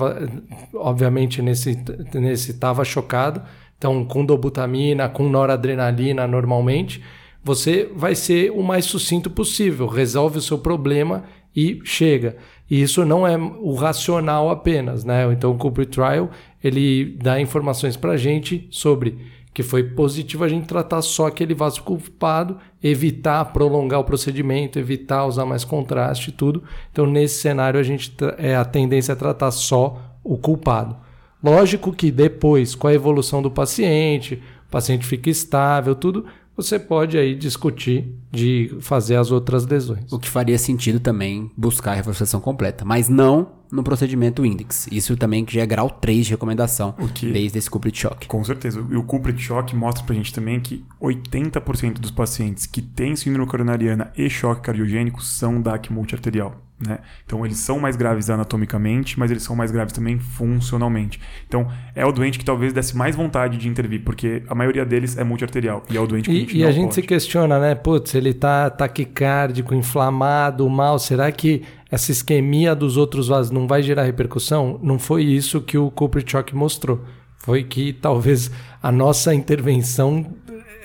[0.73, 1.77] obviamente nesse
[2.13, 3.41] nesse estava chocado.
[3.77, 7.03] Então, com dobutamina, com noradrenalina normalmente,
[7.43, 12.37] você vai ser o mais sucinto possível, resolve o seu problema e chega.
[12.71, 15.29] E isso não é o racional apenas, né?
[15.33, 16.29] Então, o Cooper Trial
[16.63, 19.17] ele dá informações para a gente sobre
[19.53, 25.25] que foi positivo a gente tratar só aquele vaso culpado, evitar prolongar o procedimento, evitar
[25.25, 26.63] usar mais contraste e tudo.
[26.91, 30.97] Então, nesse cenário, a gente é a tendência a tratar só o culpado.
[31.43, 36.25] Lógico que depois, com a evolução do paciente, o paciente fica estável, tudo,
[36.55, 40.11] você pode aí discutir de fazer as outras lesões.
[40.11, 44.87] O que faria sentido também buscar a reforçação completa, mas não no procedimento Index.
[44.91, 48.27] Isso também que já é grau 3 de recomendação que, desde esse Culprit Shock.
[48.27, 48.83] Com certeza.
[48.89, 53.47] E o Culprit Shock mostra pra gente também que 80% dos pacientes que têm síndrome
[53.49, 56.63] coronariana e choque cardiogênico são DAC multiarterial.
[56.85, 56.99] Né?
[57.25, 61.19] Então eles são mais graves anatomicamente, mas eles são mais graves também funcionalmente.
[61.47, 65.17] Então é o doente que talvez desse mais vontade de intervir, porque a maioria deles
[65.17, 66.95] é multiarterial e é o doente que e, a gente E a gente pode.
[66.95, 67.75] se questiona, né?
[67.75, 73.83] Putz, ele tá taquicárdico, inflamado, mal, será que essa isquemia dos outros vasos não vai
[73.83, 74.79] gerar repercussão?
[74.81, 75.91] Não foi isso que o
[76.25, 77.03] Shock mostrou.
[77.37, 78.49] Foi que talvez
[78.81, 80.25] a nossa intervenção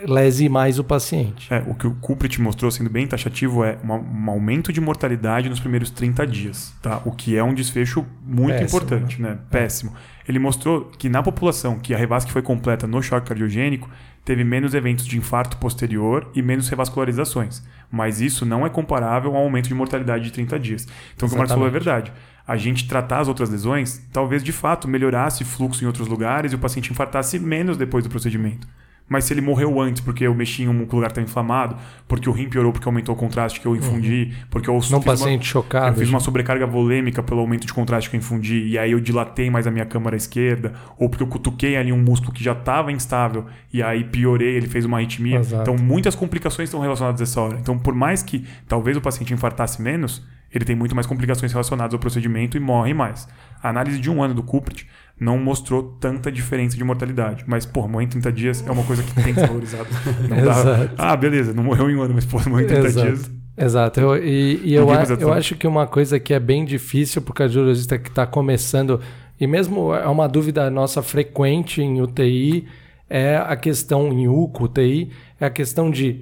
[0.07, 1.53] lese mais o paciente.
[1.53, 5.49] É, o que o Culprit mostrou, sendo bem taxativo, é uma, um aumento de mortalidade
[5.49, 7.01] nos primeiros 30 dias, tá?
[7.05, 9.30] O que é um desfecho muito Péssimo, importante, né?
[9.30, 9.39] né?
[9.51, 9.93] Péssimo.
[10.29, 13.89] Ele mostrou que na população que a revasque foi completa no choque cardiogênico,
[14.24, 17.62] teve menos eventos de infarto posterior e menos revascularizações.
[17.91, 20.87] Mas isso não é comparável ao aumento de mortalidade de 30 dias.
[21.16, 22.12] Então, o que o Marcos falou é verdade.
[22.47, 26.57] A gente tratar as outras lesões, talvez de fato melhorasse fluxo em outros lugares e
[26.57, 28.68] o paciente infartasse menos depois do procedimento.
[29.09, 32.28] Mas se ele morreu antes porque eu mexi em um lugar que está inflamado, porque
[32.28, 34.46] o rim piorou porque aumentou o contraste que eu infundi, uhum.
[34.50, 35.88] porque eu não paciente uma, chocado.
[35.88, 39.00] Eu fiz uma sobrecarga volêmica pelo aumento de contraste que eu infundi e aí eu
[39.00, 42.52] dilatei mais a minha câmara esquerda, ou porque eu cutuquei ali um músculo que já
[42.52, 45.38] estava instável e aí piorei, ele fez uma arritmia.
[45.38, 45.62] Exato.
[45.62, 47.59] Então muitas complicações estão relacionadas a essa hora.
[47.59, 51.92] Então por mais que talvez o paciente infartasse menos, ele tem muito mais complicações relacionadas
[51.92, 53.28] ao procedimento e morre mais.
[53.62, 54.86] A análise de um ano do Cuprit
[55.20, 57.44] não mostrou tanta diferença de mortalidade.
[57.46, 59.88] Mas, pô, morrer em 30 dias é uma coisa que tem que ser valorizada.
[60.28, 60.90] Não dá...
[60.96, 63.06] Ah, beleza, não morreu em um ano, mas, pô, morreu em 30 Exato.
[63.06, 63.30] dias.
[63.56, 64.00] Exato.
[64.00, 67.32] Eu, e, e eu, a, eu acho que uma coisa que é bem difícil para
[67.32, 69.00] o cardiologista que está começando,
[69.40, 72.66] e mesmo é uma dúvida nossa frequente em UTI,
[73.10, 75.10] é a questão em UCO, UTI,
[75.40, 76.20] é a questão de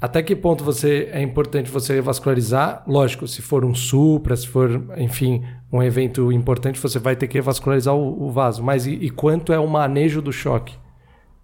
[0.00, 2.84] até que ponto você é importante você revascularizar?
[2.86, 5.42] Lógico, se for um supra, se for, enfim,
[5.72, 8.62] um evento importante, você vai ter que revascularizar o, o vaso.
[8.62, 10.74] Mas e, e, quanto é o manejo do choque?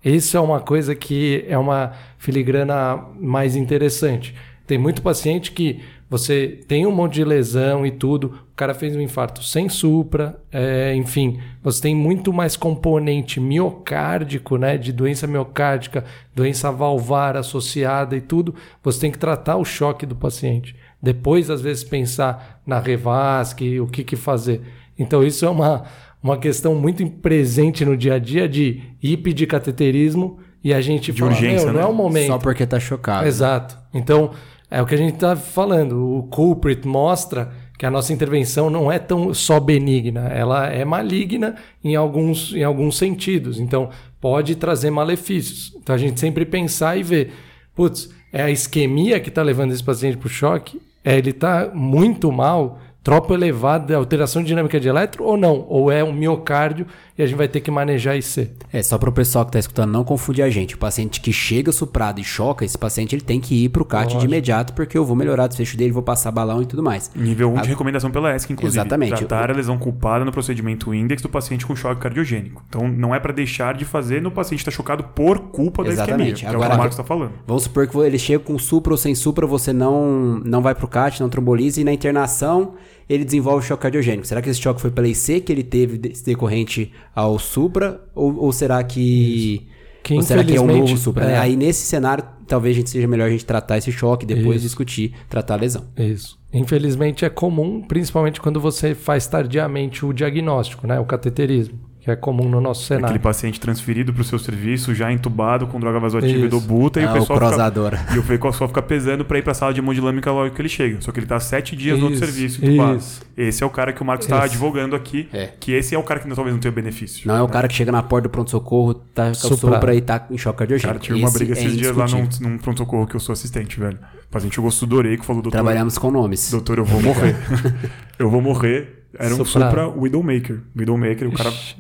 [0.05, 4.35] Isso é uma coisa que é uma filigrana mais interessante.
[4.67, 5.81] Tem muito paciente que
[6.13, 10.39] você tem um monte de lesão e tudo, o cara fez um infarto sem supra,
[10.53, 16.05] é, enfim, você tem muito mais componente miocárdico, né, de doença miocárdica,
[16.37, 20.77] doença valvar associada e tudo, você tem que tratar o choque do paciente.
[21.03, 24.61] Depois, às vezes, pensar na revasque, o que, que fazer.
[24.99, 25.85] Então, isso é uma,
[26.23, 31.11] uma questão muito presente no dia a dia de ir pedir cateterismo e a gente
[31.11, 32.27] de fala, urgência, não é o momento.
[32.27, 33.27] Só porque tá chocado.
[33.27, 33.79] Exato.
[33.95, 34.33] Então,
[34.73, 36.17] é o que a gente está falando.
[36.17, 41.57] O culprit mostra que a nossa intervenção não é tão só benigna, ela é maligna
[41.85, 43.61] em alguns, em alguns sentidos.
[43.61, 45.77] Então, pode trazer malefícios.
[45.77, 47.33] Então, a gente sempre pensar e ver,
[47.75, 50.81] putz, é a isquemia que está levando esse paciente para o choque?
[51.05, 55.67] É, ele está muito mal, tropa elevada, alteração dinâmica de eletro ou não?
[55.69, 56.87] Ou é um miocárdio
[57.19, 58.51] e a gente vai ter que manejar IC.
[58.73, 60.75] É, só para o pessoal que está escutando não confundir a gente.
[60.75, 63.85] O paciente que chega suprado e choca, esse paciente ele tem que ir para o
[63.85, 64.21] CAT Lógico.
[64.21, 67.11] de imediato, porque eu vou melhorar o desfecho dele, vou passar balão e tudo mais.
[67.15, 67.63] Nível 1 um a...
[67.63, 68.81] de recomendação pela ESC, inclusive.
[68.81, 69.17] Exatamente.
[69.17, 72.63] Tratar a lesão culpada no procedimento index do paciente com choque cardiogênico.
[72.69, 76.19] Então não é para deixar de fazer no paciente estar tá chocado por culpa Exatamente.
[76.19, 77.33] da isquemia, Agora, é o que o Marcos está falando.
[77.47, 80.85] Vamos supor que ele chega com supra ou sem supra, você não, não vai para
[80.85, 82.75] o CAT, não tromboliza e na internação
[83.13, 84.27] ele desenvolve choque cardiogênico.
[84.27, 88.01] Será que esse choque foi pela IC que ele teve decorrente ao supra?
[88.15, 89.67] Ou, ou será que.
[90.03, 91.25] Que, ou será que é um novo supra?
[91.25, 91.33] Né?
[91.33, 91.35] É.
[91.35, 91.41] Né?
[91.41, 94.65] Aí nesse cenário, talvez a gente seja melhor a gente tratar esse choque, depois Isso.
[94.65, 95.85] discutir, tratar a lesão.
[95.97, 96.39] Isso.
[96.53, 100.99] Infelizmente é comum, principalmente quando você faz tardiamente o diagnóstico, né?
[100.99, 103.07] O cateterismo que é comum no nosso cenário.
[103.07, 106.99] Aquele paciente transferido para o seu serviço, já entubado com droga vasoativa e do buta,
[106.99, 109.55] é, e o pessoal o fica, e o pessoal fica pesando para ir para a
[109.55, 111.01] sala de hemodinâmica logo que ele chega.
[111.01, 112.97] Só que ele está sete dias isso, no outro serviço entubado.
[112.97, 113.23] Isso.
[113.37, 115.51] Esse é o cara que o Marcos está advogando aqui, é.
[115.61, 117.29] que esse é o cara que talvez não tenha benefício.
[117.29, 120.27] Não é o cara que chega na porta do pronto-socorro, tá com sopra e tá
[120.29, 120.99] em choque cardiogênico.
[120.99, 123.79] Cara, tive uma briga esses é dias lá num, num pronto-socorro que eu sou assistente,
[123.79, 123.99] velho.
[124.29, 125.57] O paciente chegou sudoreico, falou, doutor...
[125.57, 126.51] Trabalhamos com nomes.
[126.51, 127.37] Doutor, eu vou morrer.
[128.19, 130.61] eu vou morrer era um Supra, Widowmaker.
[130.75, 131.51] Widowmaker, o cara.
[131.51, 131.77] Ixi,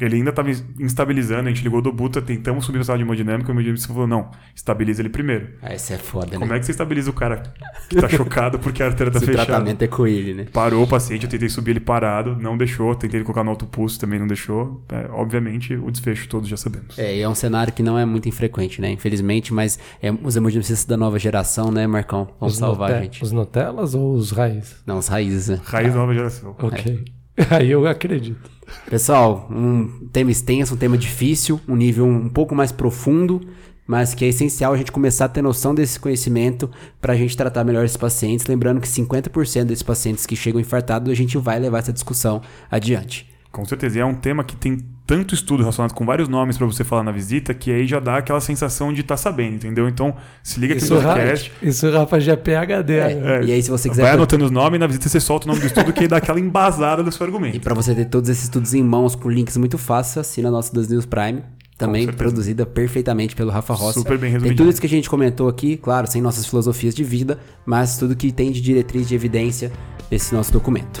[0.00, 3.48] ele ainda estava instabilizando, a gente ligou do Buta, tentamos subir a sala de hemodinâmica,
[3.48, 5.48] e o hemodinâmico falou: não, estabiliza ele primeiro.
[5.62, 6.56] Ah, isso é foda, Como né?
[6.56, 7.42] é que você estabiliza o cara
[7.88, 9.42] que tá chocado porque a artéria tá fechada?
[9.42, 10.46] O tratamento é com ele, né?
[10.52, 13.98] Parou o paciente, eu tentei subir ele parado, não deixou, tentei colocar no alto pulso,
[13.98, 14.82] também não deixou.
[14.90, 16.98] É, obviamente, o desfecho todos já sabemos.
[16.98, 18.90] É, e é um cenário que não é muito infrequente, né?
[18.90, 22.28] Infelizmente, mas é, os hemodinamistas da nova geração, né, Marcão?
[22.38, 23.22] Vão os salvar a gente.
[23.22, 24.76] Os Nutellas ou os raízes?
[24.86, 25.60] Não, os raízes, né?
[25.64, 26.54] Raiz da nova geração.
[26.58, 27.04] Ok.
[27.36, 27.46] É.
[27.54, 28.50] Aí eu acredito.
[28.90, 33.40] Pessoal, um tema extenso, um tema difícil, um nível um pouco mais profundo,
[33.86, 37.36] mas que é essencial a gente começar a ter noção desse conhecimento para a gente
[37.36, 38.46] tratar melhor esses pacientes.
[38.46, 43.26] Lembrando que 50% desses pacientes que chegam infartados, a gente vai levar essa discussão adiante.
[43.50, 43.98] Com certeza.
[43.98, 47.02] E é um tema que tem tanto estudo relacionado com vários nomes para você falar
[47.02, 49.88] na visita que aí já dá aquela sensação de estar tá sabendo, entendeu?
[49.88, 51.52] Então, se liga aqui no podcast.
[51.62, 52.92] Isso, Rafa, já é PHD.
[52.92, 54.02] É, é, e aí, se você quiser.
[54.02, 56.18] Vai anotando os nomes e na visita você solta o nome do estudo que dá
[56.18, 57.56] aquela embasada do seu argumento.
[57.56, 60.52] E para você ter todos esses estudos em mãos com links muito fáceis, assina a
[60.52, 61.42] nossa das News Prime.
[61.78, 64.00] Também produzida perfeitamente pelo Rafa Rossi.
[64.00, 64.48] Super bem resumido.
[64.48, 67.96] Tem tudo isso que a gente comentou aqui, claro, sem nossas filosofias de vida, mas
[67.96, 69.70] tudo que tem de diretriz de evidência
[70.10, 71.00] desse nosso documento.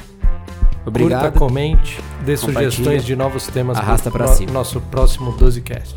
[0.88, 1.22] Obrigado.
[1.22, 4.52] Curta, comente, dê sugestões de novos temas Arrasta para cima.
[4.52, 5.94] nosso próximo 12cast.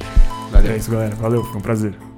[0.51, 0.71] Valeu.
[0.71, 1.15] É isso, galera.
[1.15, 2.10] Valeu, foi um prazer.